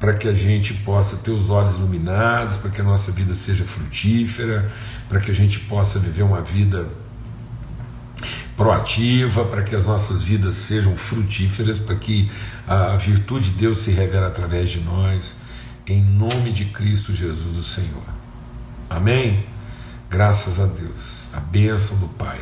para 0.00 0.14
que 0.14 0.26
a 0.26 0.32
gente 0.32 0.72
possa 0.72 1.18
ter 1.18 1.30
os 1.30 1.50
olhos 1.50 1.76
iluminados, 1.76 2.56
para 2.56 2.70
que 2.70 2.80
a 2.80 2.84
nossa 2.84 3.12
vida 3.12 3.34
seja 3.34 3.64
frutífera, 3.64 4.72
para 5.06 5.20
que 5.20 5.30
a 5.30 5.34
gente 5.34 5.60
possa 5.60 5.98
viver 5.98 6.22
uma 6.22 6.40
vida 6.40 6.88
proativa, 8.56 9.44
para 9.44 9.62
que 9.62 9.76
as 9.76 9.84
nossas 9.84 10.22
vidas 10.22 10.54
sejam 10.54 10.96
frutíferas, 10.96 11.78
para 11.78 11.94
que 11.96 12.30
a 12.66 12.96
virtude 12.96 13.50
de 13.50 13.56
Deus 13.56 13.78
se 13.78 13.90
revele 13.90 14.24
através 14.24 14.70
de 14.70 14.80
nós, 14.80 15.36
em 15.86 16.02
nome 16.02 16.50
de 16.50 16.64
Cristo 16.66 17.14
Jesus, 17.14 17.56
o 17.58 17.64
Senhor. 17.64 18.02
Amém? 18.88 19.46
Graças 20.08 20.58
a 20.58 20.66
Deus. 20.66 21.28
A 21.34 21.40
bênção 21.40 21.98
do 21.98 22.08
Pai 22.08 22.38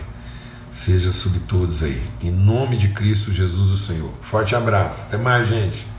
seja 0.70 1.12
sobre 1.12 1.40
todos 1.40 1.82
aí, 1.82 2.02
em 2.20 2.30
nome 2.30 2.76
de 2.76 2.88
Cristo 2.88 3.32
Jesus, 3.32 3.70
o 3.70 3.78
Senhor. 3.78 4.12
Forte 4.22 4.54
abraço. 4.54 5.02
Até 5.02 5.16
mais, 5.16 5.48
gente. 5.48 5.97